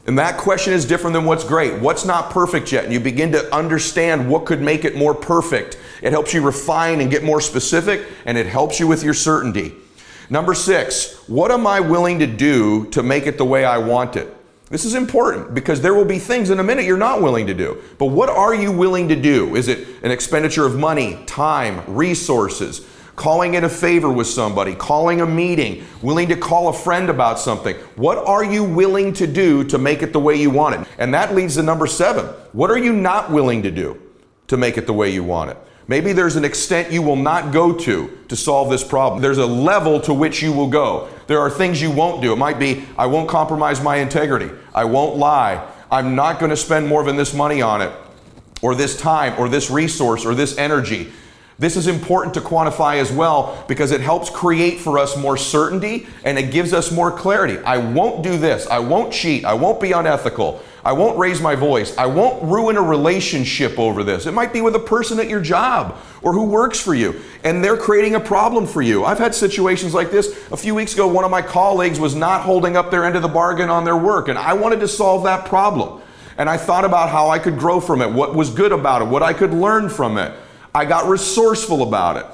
And 0.07 0.19
that 0.19 0.39
question 0.39 0.73
is 0.73 0.87
different 0.87 1.15
than 1.15 1.27
what's 1.27 1.45
great. 1.45 1.81
What's 1.81 2.05
not 2.07 2.31
perfect 2.31 2.73
yet? 2.73 2.85
And 2.85 2.93
you 2.93 3.01
begin 3.01 3.31
to 3.33 3.55
understand 3.55 4.29
what 4.29 4.47
could 4.47 4.63
make 4.63 4.85
it 4.85 4.97
more 4.97 5.15
perfect. 5.15 5.79
It 6.01 6.13
helps 6.13 6.33
you 6.33 6.41
refine 6.41 7.01
and 7.01 7.11
get 7.11 7.23
more 7.23 7.43
specific, 7.43 8.07
and 8.25 8.39
it 8.39 8.47
helps 8.47 8.81
you 8.81 8.87
with 8.87 9.03
your 9.03 9.13
certainty. 9.13 9.75
Number 10.31 10.55
six, 10.55 11.29
what 11.29 11.51
am 11.51 11.67
I 11.67 11.81
willing 11.81 12.19
to 12.21 12.27
do 12.27 12.87
to 12.91 13.03
make 13.03 13.27
it 13.27 13.37
the 13.37 13.45
way 13.45 13.65
I 13.65 13.79
want 13.79 14.17
it? 14.17 14.35
This 14.71 14.85
is 14.85 14.95
important 14.95 15.55
because 15.55 15.81
there 15.81 15.95
will 15.95 16.05
be 16.05 16.19
things 16.19 16.51
in 16.51 16.59
a 16.59 16.65
minute 16.65 16.85
you're 16.85 16.99
not 16.99 17.23
willing 17.23 17.47
to 17.47 17.55
do. 17.55 17.83
But 17.99 18.07
what 18.07 18.29
are 18.29 18.55
you 18.55 18.71
willing 18.71 19.09
to 19.09 19.17
do? 19.17 19.57
Is 19.57 19.69
it 19.69 19.87
an 20.03 20.11
expenditure 20.11 20.67
of 20.67 20.79
money, 20.79 21.23
time, 21.27 21.83
resources? 21.87 22.87
Calling 23.19 23.55
in 23.55 23.65
a 23.65 23.69
favor 23.69 24.11
with 24.11 24.29
somebody, 24.29 24.75
calling 24.75 25.21
a 25.21 25.27
meeting, 25.27 25.85
willing 26.01 26.29
to 26.29 26.37
call 26.37 26.69
a 26.69 26.73
friend 26.73 27.11
about 27.11 27.39
something. 27.39 27.75
What 27.97 28.17
are 28.17 28.45
you 28.45 28.63
willing 28.63 29.13
to 29.15 29.27
do 29.27 29.65
to 29.65 29.77
make 29.77 30.03
it 30.03 30.13
the 30.13 30.21
way 30.21 30.37
you 30.37 30.51
want 30.51 30.77
it? 30.77 30.89
And 30.99 31.13
that 31.13 31.35
leads 31.35 31.57
to 31.57 31.63
number 31.63 31.87
seven. 31.87 32.27
What 32.53 32.71
are 32.71 32.79
you 32.79 32.93
not 32.93 33.31
willing 33.31 33.63
to 33.65 33.71
do 33.71 34.01
to 34.47 34.57
make 34.57 34.79
it 34.79 34.87
the 34.87 34.93
way 34.93 35.11
you 35.11 35.25
want 35.25 35.51
it? 35.51 35.57
Maybe 35.89 36.13
there's 36.13 36.37
an 36.37 36.45
extent 36.45 36.93
you 36.93 37.03
will 37.03 37.17
not 37.17 37.53
go 37.53 37.73
to 37.73 38.19
to 38.29 38.37
solve 38.37 38.71
this 38.71 38.85
problem. 38.85 39.21
There's 39.21 39.39
a 39.39 39.47
level 39.47 40.01
to 40.03 40.15
which 40.15 40.43
you 40.43 40.53
will 40.53 40.69
go. 40.69 41.09
There 41.27 41.41
are 41.41 41.51
things 41.51 41.83
you 41.83 41.91
won't 41.91 42.23
do. 42.23 42.33
It 42.33 42.37
might 42.37 42.59
be, 42.59 42.85
I 42.97 43.07
won't 43.07 43.29
compromise 43.29 43.83
my 43.83 43.97
integrity. 43.97 44.51
I 44.75 44.85
won't 44.85 45.17
lie. 45.17 45.67
I'm 45.91 46.15
not 46.15 46.39
going 46.39 46.51
to 46.51 46.57
spend 46.57 46.87
more 46.87 47.03
than 47.03 47.17
this 47.17 47.33
money 47.33 47.63
on 47.63 47.81
it, 47.81 47.91
or 48.61 48.75
this 48.75 49.01
time, 49.01 49.35
or 49.39 49.49
this 49.49 49.71
resource, 49.71 50.27
or 50.27 50.35
this 50.35 50.59
energy. 50.59 51.11
This 51.61 51.77
is 51.77 51.89
important 51.89 52.35
to 52.35 52.41
quantify 52.41 52.99
as 52.99 53.11
well 53.11 53.65
because 53.67 53.91
it 53.91 54.01
helps 54.01 54.31
create 54.31 54.79
for 54.79 54.97
us 54.97 55.17
more 55.17 55.37
certainty 55.37 56.07
and 56.23 56.39
it 56.39 56.53
gives 56.53 56.73
us 56.73 56.93
more 56.93 57.11
clarity. 57.11 57.59
I 57.59 57.79
won't 57.79 58.23
do 58.23 58.39
this. 58.39 58.69
I 58.69 58.79
won't 58.79 59.13
cheat. 59.13 59.45
I 59.45 59.55
won't 59.55 59.81
be 59.81 59.91
unethical. 59.91 60.63
I 60.85 60.93
won't 60.93 61.19
raise 61.19 61.41
my 61.41 61.57
voice. 61.57 61.99
I 61.99 62.07
won't 62.07 62.45
ruin 62.45 62.77
a 62.77 62.83
relationship 62.83 63.77
over 63.77 64.05
this. 64.05 64.27
It 64.27 64.35
might 64.35 64.53
be 64.53 64.61
with 64.61 64.77
a 64.77 64.79
person 64.79 65.19
at 65.19 65.29
your 65.29 65.41
job 65.41 65.99
or 66.23 66.33
who 66.33 66.45
works 66.45 66.81
for 66.81 66.95
you 66.95 67.21
and 67.43 67.63
they're 67.63 67.77
creating 67.77 68.15
a 68.15 68.21
problem 68.21 68.65
for 68.65 68.81
you. 68.81 69.05
I've 69.05 69.19
had 69.19 69.35
situations 69.35 69.93
like 69.95 70.13
this. 70.13 70.29
A 70.53 70.57
few 70.57 70.77
weeks 70.77 70.95
ago, 70.95 71.09
one 71.09 71.25
of 71.25 71.31
my 71.33 71.43
colleagues 71.43 71.99
was 71.99 72.15
not 72.15 72.43
holding 72.43 72.77
up 72.77 72.93
their 72.93 73.05
end 73.05 73.17
of 73.17 73.23
the 73.23 73.29
bargain 73.29 73.69
on 73.69 73.85
their 73.85 73.97
work 73.97 74.29
and 74.29 74.39
I 74.39 74.53
wanted 74.53 74.79
to 74.79 74.87
solve 74.87 75.25
that 75.25 75.47
problem. 75.47 76.03
And 76.37 76.49
I 76.49 76.57
thought 76.57 76.85
about 76.85 77.11
how 77.11 77.31
I 77.31 77.41
could 77.41 77.59
grow 77.59 77.81
from 77.81 78.01
it, 78.01 78.13
what 78.13 78.37
was 78.37 78.49
good 78.49 78.71
about 78.71 79.03
it, 79.03 79.07
what 79.07 79.25
I 79.25 79.33
could 79.33 79.53
learn 79.53 79.89
from 79.89 80.19
it. 80.19 80.33
I 80.79 80.85
got 80.85 81.09
resourceful 81.09 81.83
about 81.83 82.19
it. 82.19 82.27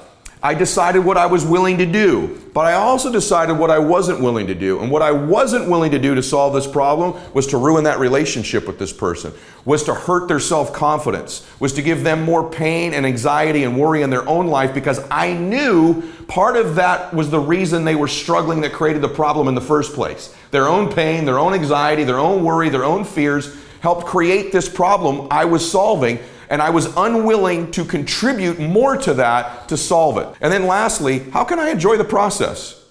I 0.43 0.53
decided 0.53 0.99
what 0.99 1.17
I 1.17 1.25
was 1.25 1.43
willing 1.43 1.79
to 1.79 1.85
do, 1.87 2.39
but 2.53 2.67
I 2.67 2.73
also 2.73 3.11
decided 3.11 3.53
what 3.53 3.71
I 3.71 3.79
wasn't 3.79 4.21
willing 4.21 4.45
to 4.45 4.53
do. 4.53 4.81
And 4.81 4.91
what 4.91 5.01
I 5.01 5.11
wasn't 5.11 5.67
willing 5.67 5.89
to 5.89 5.97
do 5.97 6.13
to 6.13 6.21
solve 6.21 6.53
this 6.53 6.67
problem 6.67 7.19
was 7.33 7.47
to 7.47 7.57
ruin 7.57 7.85
that 7.85 7.97
relationship 7.97 8.67
with 8.67 8.77
this 8.77 8.93
person, 8.93 9.33
was 9.65 9.81
to 9.85 9.95
hurt 9.95 10.27
their 10.27 10.39
self 10.39 10.71
confidence, 10.73 11.43
was 11.59 11.73
to 11.73 11.81
give 11.81 12.03
them 12.03 12.21
more 12.21 12.47
pain 12.47 12.93
and 12.93 13.03
anxiety 13.03 13.63
and 13.63 13.79
worry 13.79 14.03
in 14.03 14.11
their 14.11 14.29
own 14.29 14.45
life 14.45 14.75
because 14.75 15.03
I 15.09 15.33
knew 15.33 16.03
part 16.27 16.55
of 16.55 16.75
that 16.75 17.15
was 17.15 17.31
the 17.31 17.39
reason 17.39 17.83
they 17.83 17.95
were 17.95 18.07
struggling 18.07 18.61
that 18.61 18.73
created 18.73 19.01
the 19.01 19.09
problem 19.09 19.47
in 19.47 19.55
the 19.55 19.59
first 19.61 19.95
place. 19.95 20.35
Their 20.51 20.67
own 20.67 20.93
pain, 20.93 21.25
their 21.25 21.39
own 21.39 21.55
anxiety, 21.55 22.03
their 22.03 22.19
own 22.19 22.43
worry, 22.43 22.69
their 22.69 22.85
own 22.85 23.05
fears 23.05 23.57
helped 23.79 24.05
create 24.05 24.51
this 24.51 24.69
problem 24.69 25.29
I 25.31 25.45
was 25.45 25.67
solving 25.67 26.19
and 26.55 26.61
I 26.61 26.69
was 26.69 26.85
unwilling 26.95 27.69
to 27.71 27.83
contribute 27.83 28.59
more 28.59 28.95
to 28.95 29.15
that 29.15 29.67
to 29.67 29.75
solve 29.75 30.17
it. 30.17 30.29
And 30.39 30.53
then 30.53 30.67
lastly, 30.67 31.19
how 31.31 31.43
can 31.43 31.59
I 31.59 31.69
enjoy 31.69 31.97
the 31.97 32.05
process? 32.05 32.81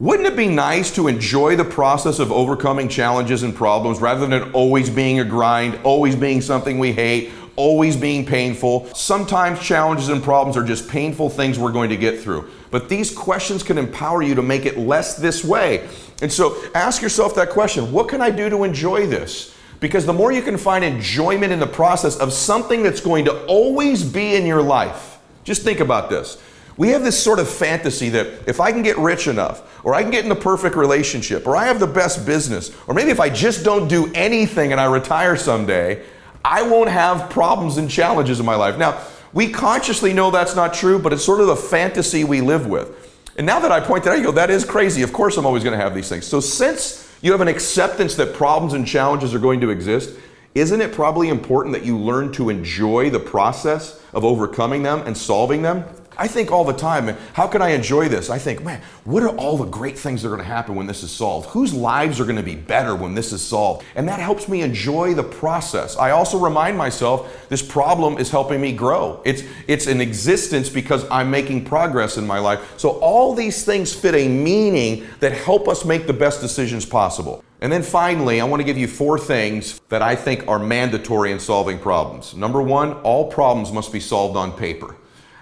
Wouldn't 0.00 0.26
it 0.26 0.36
be 0.36 0.48
nice 0.48 0.92
to 0.96 1.06
enjoy 1.06 1.54
the 1.54 1.64
process 1.64 2.18
of 2.18 2.32
overcoming 2.32 2.88
challenges 2.88 3.44
and 3.44 3.54
problems 3.54 4.00
rather 4.00 4.26
than 4.26 4.50
always 4.50 4.90
being 4.90 5.20
a 5.20 5.24
grind, 5.24 5.78
always 5.84 6.16
being 6.16 6.40
something 6.40 6.80
we 6.80 6.90
hate, 6.90 7.30
always 7.54 7.96
being 7.96 8.26
painful. 8.26 8.92
Sometimes 8.96 9.60
challenges 9.60 10.08
and 10.08 10.20
problems 10.20 10.56
are 10.56 10.64
just 10.64 10.88
painful 10.88 11.30
things 11.30 11.56
we're 11.56 11.70
going 11.70 11.90
to 11.90 11.96
get 11.96 12.20
through. 12.20 12.50
But 12.72 12.88
these 12.88 13.16
questions 13.16 13.62
can 13.62 13.78
empower 13.78 14.24
you 14.24 14.34
to 14.34 14.42
make 14.42 14.66
it 14.66 14.76
less 14.76 15.16
this 15.16 15.44
way. 15.44 15.88
And 16.20 16.32
so 16.32 16.60
ask 16.74 17.00
yourself 17.00 17.36
that 17.36 17.50
question 17.50 17.92
what 17.92 18.08
can 18.08 18.20
I 18.20 18.30
do 18.30 18.50
to 18.50 18.64
enjoy 18.64 19.06
this? 19.06 19.53
Because 19.84 20.06
the 20.06 20.14
more 20.14 20.32
you 20.32 20.40
can 20.40 20.56
find 20.56 20.82
enjoyment 20.82 21.52
in 21.52 21.60
the 21.60 21.66
process 21.66 22.16
of 22.16 22.32
something 22.32 22.82
that's 22.82 23.02
going 23.02 23.26
to 23.26 23.44
always 23.44 24.02
be 24.02 24.34
in 24.34 24.46
your 24.46 24.62
life, 24.62 25.18
just 25.44 25.60
think 25.60 25.78
about 25.78 26.08
this. 26.08 26.42
We 26.78 26.88
have 26.88 27.04
this 27.04 27.22
sort 27.22 27.38
of 27.38 27.50
fantasy 27.50 28.08
that 28.08 28.48
if 28.48 28.60
I 28.60 28.72
can 28.72 28.82
get 28.82 28.96
rich 28.96 29.26
enough, 29.26 29.84
or 29.84 29.94
I 29.94 30.00
can 30.00 30.10
get 30.10 30.22
in 30.22 30.30
the 30.30 30.36
perfect 30.36 30.74
relationship, 30.74 31.46
or 31.46 31.54
I 31.54 31.66
have 31.66 31.80
the 31.80 31.86
best 31.86 32.24
business, 32.24 32.74
or 32.86 32.94
maybe 32.94 33.10
if 33.10 33.20
I 33.20 33.28
just 33.28 33.62
don't 33.62 33.86
do 33.86 34.10
anything 34.14 34.72
and 34.72 34.80
I 34.80 34.86
retire 34.86 35.36
someday, 35.36 36.02
I 36.42 36.62
won't 36.62 36.88
have 36.88 37.28
problems 37.28 37.76
and 37.76 37.90
challenges 37.90 38.40
in 38.40 38.46
my 38.46 38.54
life. 38.54 38.78
Now, 38.78 39.02
we 39.34 39.50
consciously 39.50 40.14
know 40.14 40.30
that's 40.30 40.56
not 40.56 40.72
true, 40.72 40.98
but 40.98 41.12
it's 41.12 41.22
sort 41.22 41.42
of 41.42 41.46
the 41.48 41.56
fantasy 41.56 42.24
we 42.24 42.40
live 42.40 42.66
with. 42.66 43.20
And 43.36 43.46
now 43.46 43.60
that 43.60 43.70
I 43.70 43.80
point 43.80 44.04
that 44.04 44.12
out, 44.12 44.18
you 44.18 44.24
go, 44.24 44.32
that 44.32 44.48
is 44.48 44.64
crazy. 44.64 45.02
Of 45.02 45.12
course, 45.12 45.36
I'm 45.36 45.44
always 45.44 45.62
going 45.62 45.78
to 45.78 45.84
have 45.84 45.94
these 45.94 46.08
things. 46.08 46.26
So, 46.26 46.40
since 46.40 47.03
you 47.24 47.32
have 47.32 47.40
an 47.40 47.48
acceptance 47.48 48.16
that 48.16 48.34
problems 48.34 48.74
and 48.74 48.86
challenges 48.86 49.34
are 49.34 49.38
going 49.38 49.62
to 49.62 49.70
exist, 49.70 50.14
isn't 50.54 50.82
it 50.82 50.92
probably 50.92 51.30
important 51.30 51.72
that 51.72 51.82
you 51.82 51.96
learn 51.96 52.30
to 52.32 52.50
enjoy 52.50 53.08
the 53.08 53.18
process 53.18 53.98
of 54.12 54.26
overcoming 54.26 54.82
them 54.82 55.00
and 55.06 55.16
solving 55.16 55.62
them? 55.62 55.84
I 56.16 56.28
think 56.28 56.52
all 56.52 56.64
the 56.64 56.72
time, 56.72 57.16
how 57.32 57.46
can 57.46 57.60
I 57.62 57.70
enjoy 57.70 58.08
this? 58.08 58.30
I 58.30 58.38
think, 58.38 58.62
man, 58.62 58.80
what 59.04 59.22
are 59.22 59.36
all 59.36 59.56
the 59.56 59.66
great 59.66 59.98
things 59.98 60.22
that 60.22 60.28
are 60.28 60.30
going 60.30 60.42
to 60.42 60.46
happen 60.46 60.74
when 60.74 60.86
this 60.86 61.02
is 61.02 61.10
solved? 61.10 61.48
Whose 61.50 61.74
lives 61.74 62.20
are 62.20 62.24
going 62.24 62.36
to 62.36 62.42
be 62.42 62.54
better 62.54 62.94
when 62.94 63.14
this 63.14 63.32
is 63.32 63.42
solved? 63.42 63.84
And 63.96 64.08
that 64.08 64.20
helps 64.20 64.48
me 64.48 64.62
enjoy 64.62 65.14
the 65.14 65.22
process. 65.22 65.96
I 65.96 66.10
also 66.10 66.38
remind 66.38 66.78
myself 66.78 67.48
this 67.48 67.62
problem 67.62 68.18
is 68.18 68.30
helping 68.30 68.60
me 68.60 68.72
grow. 68.72 69.20
It's 69.24 69.42
it's 69.66 69.86
an 69.86 70.00
existence 70.00 70.68
because 70.68 71.08
I'm 71.10 71.30
making 71.30 71.64
progress 71.64 72.16
in 72.16 72.26
my 72.26 72.38
life. 72.38 72.78
So 72.78 72.90
all 73.00 73.34
these 73.34 73.64
things 73.64 73.92
fit 73.92 74.14
a 74.14 74.28
meaning 74.28 75.06
that 75.20 75.32
help 75.32 75.68
us 75.68 75.84
make 75.84 76.06
the 76.06 76.12
best 76.12 76.40
decisions 76.40 76.86
possible. 76.86 77.44
And 77.60 77.72
then 77.72 77.82
finally, 77.82 78.40
I 78.40 78.44
want 78.44 78.60
to 78.60 78.64
give 78.64 78.76
you 78.76 78.86
four 78.86 79.18
things 79.18 79.80
that 79.88 80.02
I 80.02 80.16
think 80.16 80.46
are 80.46 80.58
mandatory 80.58 81.32
in 81.32 81.40
solving 81.40 81.78
problems. 81.78 82.34
Number 82.34 82.60
1, 82.60 82.92
all 83.02 83.30
problems 83.30 83.72
must 83.72 83.90
be 83.90 84.00
solved 84.00 84.36
on 84.36 84.52
paper 84.52 84.96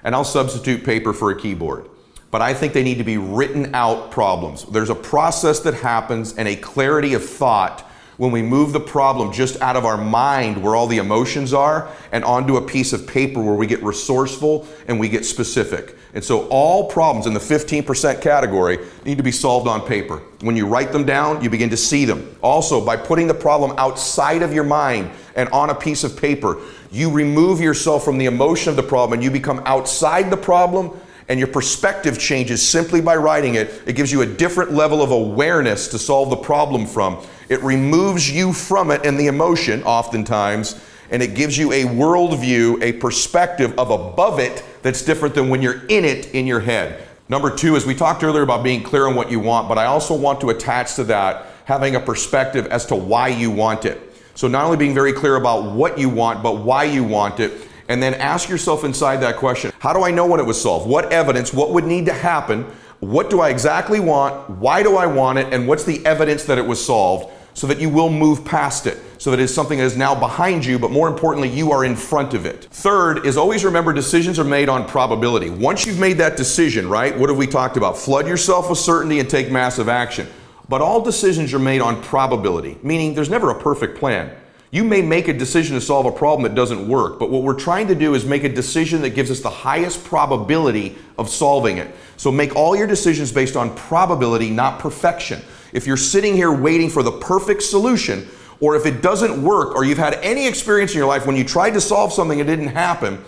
and 0.05 0.15
I'll 0.15 0.25
substitute 0.25 0.85
paper 0.85 1.13
for 1.13 1.31
a 1.31 1.41
keyboard. 1.41 1.89
But 2.31 2.43
I 2.43 2.55
think 2.55 2.73
they 2.73 2.83
need 2.83 2.99
to 2.99 3.05
be 3.05 3.19
written 3.19 3.75
out 3.75 4.11
problems. 4.11 4.65
There's 4.65 4.91
a 4.91 4.95
process 4.95 5.61
that 5.61 5.75
happens 5.75 6.35
and 6.35 6.49
a 6.49 6.57
clarity 6.57 7.15
of 7.15 7.25
thought 7.25 7.89
when 8.23 8.31
we 8.31 8.41
move 8.41 8.73
the 8.73 8.79
problem 8.79 9.33
just 9.33 9.61
out 9.61 9.75
of 9.75 9.85
our 9.85 9.97
mind 9.97 10.63
where 10.63 10.77
all 10.77 10.87
the 10.87 10.99
emotions 10.99 11.53
are 11.53 11.91
and 12.13 12.23
onto 12.23 12.57
a 12.57 12.63
piece 12.63 12.93
of 12.93 13.05
paper 13.05 13.43
where 13.43 13.57
we 13.57 13.67
get 13.67 13.83
resourceful 13.83 14.65
and 14.87 15.01
we 15.01 15.09
get 15.09 15.27
specific. 15.27 15.97
And 16.15 16.23
so 16.23 16.47
all 16.47 16.89
problems 16.89 17.27
in 17.27 17.35
the 17.35 17.41
15% 17.41 18.23
category 18.23 18.79
need 19.05 19.17
to 19.17 19.25
be 19.25 19.33
solved 19.33 19.67
on 19.67 19.85
paper. 19.89 20.23
When 20.39 20.55
you 20.55 20.69
write 20.69 20.93
them 20.93 21.05
down, 21.05 21.43
you 21.43 21.51
begin 21.51 21.71
to 21.71 21.77
see 21.77 22.05
them. 22.05 22.37
Also, 22.43 22.85
by 22.85 22.97
putting 22.97 23.27
the 23.27 23.35
problem 23.35 23.75
outside 23.77 24.43
of 24.43 24.55
your 24.55 24.63
mind 24.63 25.11
and 25.35 25.49
on 25.49 25.71
a 25.71 25.75
piece 25.75 26.05
of 26.05 26.17
paper, 26.17 26.61
you 26.93 27.11
remove 27.11 27.61
yourself 27.61 28.05
from 28.05 28.19
the 28.19 28.27
emotion 28.27 28.71
of 28.71 28.77
the 28.77 28.85
problem 28.85 29.15
and 29.15 29.25
you 29.25 29.33
become 29.33 29.61
outside 29.67 30.31
the 30.31 30.37
problem 30.37 30.97
and 31.29 31.39
your 31.39 31.49
perspective 31.49 32.19
changes 32.19 32.67
simply 32.67 33.01
by 33.01 33.17
writing 33.17 33.55
it. 33.55 33.83
It 33.87 33.95
gives 33.95 34.13
you 34.13 34.23
a 34.23 34.27
different 34.27 34.73
level 34.73 35.03
of 35.03 35.11
awareness 35.11 35.89
to 35.89 35.99
solve 35.99 36.31
the 36.31 36.37
problem 36.37 36.87
from. 36.87 37.25
It 37.49 37.63
removes 37.63 38.31
you 38.31 38.53
from 38.53 38.91
it 38.91 39.05
and 39.07 39.19
the 39.19 39.27
emotion, 39.27 39.83
oftentimes, 39.83 40.83
and 41.11 41.23
it 41.23 41.35
gives 41.35 41.59
you 41.59 41.73
a 41.73 41.85
worldview, 41.85 42.83
a 42.83 42.93
perspective 42.95 43.79
of 43.79 43.91
above 43.91 44.39
it 44.39 44.65
that's 44.83 45.03
different 45.03 45.35
than 45.35 45.49
when 45.49 45.63
you're 45.63 45.85
in 45.87 46.05
it 46.05 46.35
in 46.35 46.47
your 46.47 46.61
head. 46.61 47.07
Number 47.29 47.55
two 47.55 47.77
is 47.77 47.87
we 47.87 47.95
talked 47.95 48.25
earlier 48.25 48.43
about 48.43 48.63
being 48.63 48.83
clear 48.83 49.07
on 49.07 49.15
what 49.15 49.31
you 49.31 49.41
want, 49.41 49.69
but 49.69 49.79
I 49.79 49.87
also 49.87 50.15
want 50.15 50.41
to 50.41 50.51
attach 50.51 50.97
to 50.97 51.05
that 51.05 51.47
having 51.65 51.97
a 51.97 52.01
perspective 52.01 52.67
as 52.67 52.85
to 52.87 52.97
why 52.97 53.29
you 53.29 53.51
want 53.51 53.85
it. 53.85 54.01
So, 54.35 54.49
not 54.49 54.65
only 54.65 54.77
being 54.77 54.95
very 54.95 55.13
clear 55.13 55.37
about 55.37 55.73
what 55.73 55.99
you 55.99 56.09
want, 56.09 56.43
but 56.43 56.59
why 56.59 56.85
you 56.85 57.05
want 57.05 57.41
it. 57.41 57.53
And 57.93 58.03
then 58.03 58.15
ask 58.15 58.49
yourself 58.49 58.85
inside 58.85 59.19
that 59.19 59.37
question 59.37 59.71
how 59.79 59.93
do 59.93 60.03
I 60.03 60.11
know 60.11 60.25
when 60.25 60.41
it 60.41 60.47
was 60.47 60.59
solved? 60.59 60.89
What 60.89 61.13
evidence? 61.13 61.53
What 61.53 61.73
would 61.73 61.85
need 61.85 62.07
to 62.07 62.15
happen? 62.15 62.65
What 63.01 63.29
do 63.29 63.43
I 63.43 63.51
exactly 63.51 64.01
want? 64.01 64.49
Why 64.49 64.83
do 64.83 64.97
I 64.97 65.05
want 65.05 65.39
it? 65.39 65.53
And 65.53 65.69
what's 65.69 65.85
the 65.85 66.05
evidence 66.07 66.45
that 66.45 66.57
it 66.57 66.65
was 66.65 66.83
solved? 66.83 67.31
So 67.53 67.67
that 67.67 67.81
you 67.81 67.91
will 67.91 68.09
move 68.09 68.47
past 68.47 68.87
it, 68.87 68.97
so 69.19 69.31
that 69.31 69.39
it's 69.39 69.53
something 69.53 69.77
that 69.77 69.85
is 69.85 69.95
now 69.95 70.19
behind 70.19 70.65
you, 70.65 70.79
but 70.79 70.91
more 70.91 71.07
importantly, 71.07 71.51
you 71.51 71.71
are 71.71 71.85
in 71.85 71.95
front 71.95 72.33
of 72.33 72.47
it. 72.47 72.65
Third 72.71 73.27
is 73.27 73.37
always 73.37 73.63
remember 73.63 73.93
decisions 73.93 74.39
are 74.39 74.45
made 74.45 74.71
on 74.71 74.89
probability. 74.89 75.51
Once 75.51 75.85
you've 75.85 75.99
made 75.99 76.17
that 76.17 76.39
decision, 76.39 76.89
right, 76.89 77.19
what 77.19 77.29
have 77.29 77.37
we 77.37 77.47
talked 77.47 77.77
about? 77.77 77.99
Flood 77.99 78.27
yourself 78.27 78.71
with 78.71 78.79
certainty 78.79 79.21
and 79.21 79.29
take 79.29 79.51
massive 79.51 79.91
action. 79.91 80.27
But 80.67 80.81
all 80.81 81.03
decisions 81.03 81.53
are 81.53 81.59
made 81.59 81.83
on 81.83 82.03
probability, 82.03 82.79
meaning 82.83 83.13
there's 83.13 83.29
never 83.29 83.51
a 83.51 83.61
perfect 83.61 83.99
plan. 83.99 84.35
You 84.75 84.85
may 84.85 85.03
make 85.03 85.29
a 85.29 85.35
decision 85.35 85.75
to 85.75 85.83
solve 85.83 86.07
a 86.07 86.11
problem 86.11 86.45
that 86.45 86.55
doesn't 86.55 86.89
work, 86.89 87.19
but 87.19 87.29
what 87.29 87.43
we're 87.43 87.53
trying 87.53 87.89
to 87.89 87.95
do 87.95 88.15
is 88.15 88.25
make 88.25 88.43
a 88.43 88.49
decision 88.49 89.03
that 89.03 89.11
gives 89.11 89.31
us 89.31 89.41
the 89.41 89.51
highest 89.51 90.03
probability 90.03 90.97
of 91.19 91.29
solving 91.29 91.77
it. 91.77 91.95
So 92.17 92.33
make 92.33 92.57
all 92.57 92.75
your 92.75 92.87
decisions 92.87 93.31
based 93.31 93.55
on 93.55 93.77
probability, 93.77 94.49
not 94.49 94.79
perfection. 94.79 95.43
If 95.75 95.87
you're 95.87 95.99
sitting 95.99 96.35
here 96.35 96.51
waiting 96.51 96.89
for 96.89 97.03
the 97.03 97.13
perfect 97.13 97.63
solution, 97.63 98.27
or 98.61 98.75
if 98.75 98.87
it 98.87 99.03
doesn't 99.03 99.43
work, 99.43 99.77
or 99.77 99.85
you've 99.85 99.99
had 99.99 100.15
any 100.23 100.49
experience 100.49 100.93
in 100.93 100.99
your 100.99 101.07
life 101.07 101.27
when 101.27 101.37
you 101.37 101.45
tried 101.45 101.73
to 101.73 101.81
solve 101.81 102.11
something 102.11 102.41
and 102.41 102.49
it 102.49 102.57
didn't 102.57 102.75
happen, 102.75 103.23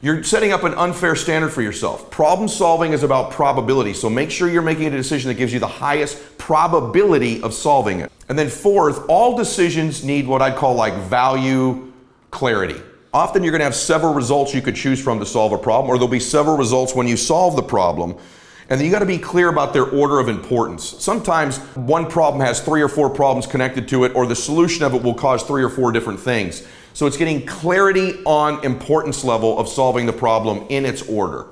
you're 0.00 0.22
setting 0.22 0.52
up 0.52 0.64
an 0.64 0.72
unfair 0.72 1.14
standard 1.14 1.50
for 1.50 1.60
yourself. 1.60 2.10
Problem 2.10 2.48
solving 2.48 2.94
is 2.94 3.02
about 3.02 3.30
probability, 3.30 3.92
so 3.92 4.08
make 4.08 4.30
sure 4.30 4.48
you're 4.48 4.62
making 4.62 4.86
a 4.86 4.90
decision 4.90 5.28
that 5.28 5.34
gives 5.34 5.52
you 5.52 5.58
the 5.60 5.66
highest 5.66 6.38
probability 6.38 7.42
of 7.42 7.52
solving 7.52 8.00
it. 8.00 8.10
And 8.28 8.38
then, 8.38 8.48
fourth, 8.48 9.08
all 9.08 9.36
decisions 9.36 10.04
need 10.04 10.26
what 10.26 10.42
I'd 10.42 10.56
call 10.56 10.74
like 10.74 10.94
value 10.94 11.92
clarity. 12.30 12.80
Often 13.14 13.42
you're 13.42 13.52
going 13.52 13.60
to 13.60 13.64
have 13.64 13.74
several 13.74 14.12
results 14.12 14.54
you 14.54 14.60
could 14.60 14.76
choose 14.76 15.02
from 15.02 15.18
to 15.18 15.26
solve 15.26 15.52
a 15.52 15.58
problem, 15.58 15.90
or 15.90 15.96
there'll 15.96 16.08
be 16.08 16.20
several 16.20 16.56
results 16.58 16.94
when 16.94 17.08
you 17.08 17.16
solve 17.16 17.56
the 17.56 17.62
problem. 17.62 18.16
And 18.68 18.78
then 18.78 18.84
you 18.84 18.92
got 18.92 18.98
to 18.98 19.06
be 19.06 19.16
clear 19.16 19.48
about 19.48 19.72
their 19.72 19.86
order 19.86 20.20
of 20.20 20.28
importance. 20.28 20.84
Sometimes 21.02 21.56
one 21.74 22.10
problem 22.10 22.44
has 22.44 22.60
three 22.60 22.82
or 22.82 22.88
four 22.88 23.08
problems 23.08 23.46
connected 23.46 23.88
to 23.88 24.04
it, 24.04 24.14
or 24.14 24.26
the 24.26 24.36
solution 24.36 24.84
of 24.84 24.92
it 24.94 25.02
will 25.02 25.14
cause 25.14 25.42
three 25.42 25.62
or 25.62 25.70
four 25.70 25.90
different 25.90 26.20
things. 26.20 26.66
So 26.92 27.06
it's 27.06 27.16
getting 27.16 27.46
clarity 27.46 28.22
on 28.24 28.62
importance 28.62 29.24
level 29.24 29.58
of 29.58 29.68
solving 29.68 30.04
the 30.04 30.12
problem 30.12 30.66
in 30.68 30.84
its 30.84 31.00
order. 31.02 31.46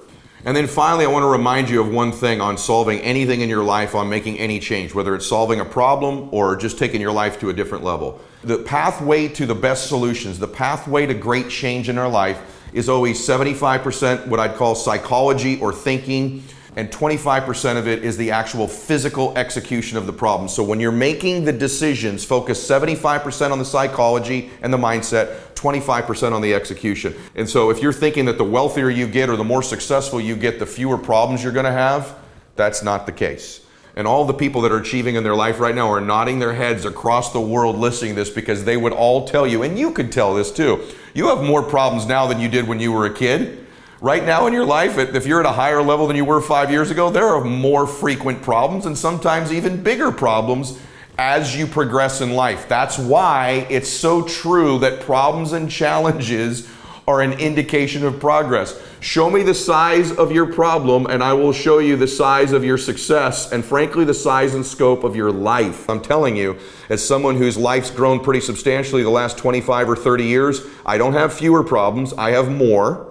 And 0.46 0.56
then 0.56 0.68
finally, 0.68 1.04
I 1.04 1.08
want 1.08 1.24
to 1.24 1.28
remind 1.28 1.68
you 1.68 1.80
of 1.80 1.88
one 1.88 2.12
thing 2.12 2.40
on 2.40 2.56
solving 2.56 3.00
anything 3.00 3.40
in 3.40 3.48
your 3.48 3.64
life, 3.64 3.96
on 3.96 4.08
making 4.08 4.38
any 4.38 4.60
change, 4.60 4.94
whether 4.94 5.12
it's 5.16 5.26
solving 5.26 5.58
a 5.58 5.64
problem 5.64 6.28
or 6.30 6.54
just 6.54 6.78
taking 6.78 7.00
your 7.00 7.10
life 7.10 7.40
to 7.40 7.50
a 7.50 7.52
different 7.52 7.82
level. 7.82 8.20
The 8.44 8.58
pathway 8.58 9.26
to 9.26 9.44
the 9.44 9.56
best 9.56 9.88
solutions, 9.88 10.38
the 10.38 10.46
pathway 10.46 11.04
to 11.06 11.14
great 11.14 11.50
change 11.50 11.88
in 11.88 11.98
our 11.98 12.08
life 12.08 12.62
is 12.72 12.88
always 12.88 13.18
75% 13.26 14.28
what 14.28 14.38
I'd 14.38 14.54
call 14.54 14.76
psychology 14.76 15.58
or 15.58 15.72
thinking, 15.72 16.44
and 16.76 16.90
25% 16.90 17.78
of 17.78 17.88
it 17.88 18.04
is 18.04 18.18
the 18.18 18.30
actual 18.30 18.68
physical 18.68 19.36
execution 19.36 19.96
of 19.96 20.06
the 20.06 20.12
problem. 20.12 20.46
So 20.46 20.62
when 20.62 20.78
you're 20.78 20.92
making 20.92 21.46
the 21.46 21.52
decisions, 21.52 22.22
focus 22.22 22.64
75% 22.68 23.50
on 23.50 23.58
the 23.58 23.64
psychology 23.64 24.50
and 24.60 24.70
the 24.70 24.76
mindset, 24.76 25.38
25% 25.54 26.32
on 26.32 26.42
the 26.42 26.52
execution. 26.52 27.14
And 27.34 27.48
so 27.48 27.70
if 27.70 27.80
you're 27.80 27.94
thinking 27.94 28.26
that 28.26 28.36
the 28.36 28.44
wealthier 28.44 28.90
you 28.90 29.06
get 29.06 29.30
or 29.30 29.36
the 29.36 29.44
more 29.44 29.62
successful 29.62 30.20
you 30.20 30.36
get, 30.36 30.58
the 30.58 30.66
fewer 30.66 30.98
problems 30.98 31.42
you're 31.42 31.52
going 31.52 31.64
to 31.64 31.72
have, 31.72 32.14
that's 32.56 32.82
not 32.82 33.06
the 33.06 33.12
case. 33.12 33.62
And 33.96 34.06
all 34.06 34.26
the 34.26 34.34
people 34.34 34.60
that 34.60 34.72
are 34.72 34.78
achieving 34.78 35.14
in 35.14 35.24
their 35.24 35.34
life 35.34 35.58
right 35.58 35.74
now 35.74 35.90
are 35.90 36.02
nodding 36.02 36.38
their 36.38 36.52
heads 36.52 36.84
across 36.84 37.32
the 37.32 37.40
world 37.40 37.76
listening 37.76 38.12
to 38.12 38.16
this 38.16 38.28
because 38.28 38.64
they 38.64 38.76
would 38.76 38.92
all 38.92 39.26
tell 39.26 39.46
you, 39.46 39.62
and 39.62 39.78
you 39.78 39.92
could 39.92 40.12
tell 40.12 40.34
this 40.34 40.52
too. 40.52 40.84
You 41.14 41.28
have 41.28 41.42
more 41.42 41.62
problems 41.62 42.04
now 42.04 42.26
than 42.26 42.38
you 42.38 42.48
did 42.50 42.68
when 42.68 42.78
you 42.78 42.92
were 42.92 43.06
a 43.06 43.14
kid. 43.14 43.65
Right 44.02 44.26
now 44.26 44.46
in 44.46 44.52
your 44.52 44.66
life, 44.66 44.98
if 44.98 45.26
you're 45.26 45.40
at 45.40 45.46
a 45.46 45.52
higher 45.52 45.80
level 45.80 46.06
than 46.06 46.16
you 46.16 46.24
were 46.26 46.42
five 46.42 46.70
years 46.70 46.90
ago, 46.90 47.08
there 47.08 47.24
are 47.24 47.42
more 47.42 47.86
frequent 47.86 48.42
problems 48.42 48.84
and 48.84 48.96
sometimes 48.96 49.50
even 49.50 49.82
bigger 49.82 50.12
problems 50.12 50.78
as 51.16 51.56
you 51.56 51.66
progress 51.66 52.20
in 52.20 52.32
life. 52.34 52.68
That's 52.68 52.98
why 52.98 53.66
it's 53.70 53.88
so 53.88 54.22
true 54.22 54.78
that 54.80 55.00
problems 55.00 55.52
and 55.52 55.70
challenges 55.70 56.68
are 57.08 57.22
an 57.22 57.32
indication 57.34 58.04
of 58.04 58.20
progress. 58.20 58.78
Show 59.00 59.30
me 59.30 59.42
the 59.42 59.54
size 59.54 60.12
of 60.12 60.30
your 60.30 60.52
problem, 60.52 61.06
and 61.06 61.22
I 61.22 61.32
will 61.32 61.52
show 61.52 61.78
you 61.78 61.96
the 61.96 62.08
size 62.08 62.52
of 62.52 62.64
your 62.64 62.76
success, 62.76 63.50
and 63.50 63.64
frankly, 63.64 64.04
the 64.04 64.12
size 64.12 64.54
and 64.54 64.66
scope 64.66 65.04
of 65.04 65.16
your 65.16 65.32
life. 65.32 65.88
I'm 65.88 66.02
telling 66.02 66.36
you, 66.36 66.58
as 66.90 67.06
someone 67.06 67.36
whose 67.36 67.56
life's 67.56 67.90
grown 67.90 68.20
pretty 68.20 68.40
substantially 68.40 69.02
the 69.02 69.10
last 69.10 69.38
25 69.38 69.88
or 69.88 69.96
30 69.96 70.24
years, 70.24 70.60
I 70.84 70.98
don't 70.98 71.14
have 71.14 71.32
fewer 71.32 71.64
problems, 71.64 72.12
I 72.14 72.32
have 72.32 72.50
more 72.50 73.05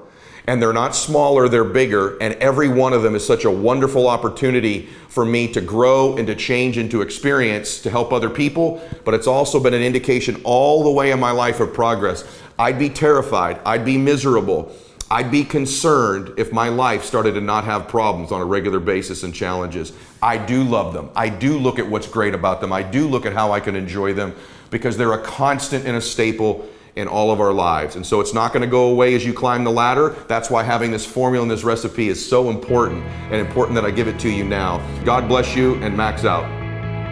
and 0.47 0.61
they're 0.61 0.73
not 0.73 0.95
smaller, 0.95 1.49
they're 1.49 1.63
bigger, 1.63 2.17
and 2.21 2.35
every 2.35 2.67
one 2.67 2.93
of 2.93 3.01
them 3.01 3.15
is 3.15 3.25
such 3.25 3.45
a 3.45 3.51
wonderful 3.51 4.07
opportunity 4.07 4.87
for 5.07 5.25
me 5.25 5.51
to 5.53 5.61
grow 5.61 6.17
and 6.17 6.27
to 6.27 6.35
change 6.35 6.77
and 6.77 6.91
to 6.91 7.01
experience 7.01 7.81
to 7.81 7.89
help 7.89 8.13
other 8.13 8.29
people, 8.29 8.81
but 9.03 9.13
it's 9.13 9.27
also 9.27 9.59
been 9.59 9.73
an 9.73 9.81
indication 9.81 10.39
all 10.43 10.83
the 10.83 10.91
way 10.91 11.11
in 11.11 11.19
my 11.19 11.31
life 11.31 11.59
of 11.59 11.73
progress. 11.73 12.23
I'd 12.59 12.77
be 12.77 12.89
terrified. 12.89 13.59
I'd 13.65 13.85
be 13.85 13.97
miserable. 13.97 14.71
I'd 15.09 15.29
be 15.29 15.43
concerned 15.43 16.33
if 16.37 16.51
my 16.51 16.69
life 16.69 17.03
started 17.03 17.33
to 17.33 17.41
not 17.41 17.63
have 17.65 17.87
problems 17.87 18.31
on 18.31 18.41
a 18.41 18.45
regular 18.45 18.79
basis 18.79 19.23
and 19.23 19.33
challenges. 19.33 19.93
I 20.21 20.37
do 20.37 20.63
love 20.63 20.93
them. 20.93 21.11
I 21.15 21.29
do 21.29 21.59
look 21.59 21.77
at 21.77 21.87
what's 21.87 22.07
great 22.07 22.33
about 22.33 22.59
them. 22.59 22.73
I 22.73 22.81
do 22.81 23.07
look 23.07 23.25
at 23.25 23.33
how 23.33 23.51
I 23.51 23.59
can 23.59 23.75
enjoy 23.75 24.13
them 24.13 24.33
because 24.71 24.97
they're 24.97 25.13
a 25.13 25.23
constant 25.23 25.85
and 25.85 25.95
a 25.95 26.01
staple 26.01 26.67
in 26.95 27.07
all 27.07 27.31
of 27.31 27.41
our 27.41 27.53
lives. 27.53 27.95
And 27.95 28.05
so 28.05 28.21
it's 28.21 28.33
not 28.33 28.53
going 28.53 28.61
to 28.61 28.67
go 28.67 28.89
away 28.89 29.15
as 29.15 29.25
you 29.25 29.33
climb 29.33 29.63
the 29.63 29.71
ladder. 29.71 30.15
That's 30.27 30.49
why 30.49 30.63
having 30.63 30.91
this 30.91 31.05
formula 31.05 31.43
and 31.43 31.51
this 31.51 31.63
recipe 31.63 32.07
is 32.07 32.25
so 32.25 32.49
important 32.49 33.03
and 33.03 33.35
important 33.35 33.75
that 33.75 33.85
I 33.85 33.91
give 33.91 34.07
it 34.07 34.19
to 34.19 34.29
you 34.29 34.43
now. 34.43 34.85
God 35.03 35.27
bless 35.27 35.55
you 35.55 35.75
and 35.75 35.95
max 35.95 36.25
out. 36.25 36.49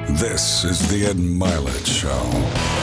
This 0.08 0.64
is 0.64 0.90
the 0.90 1.06
Ed 1.06 1.18
Mylett 1.18 1.86
Show. 1.86 2.83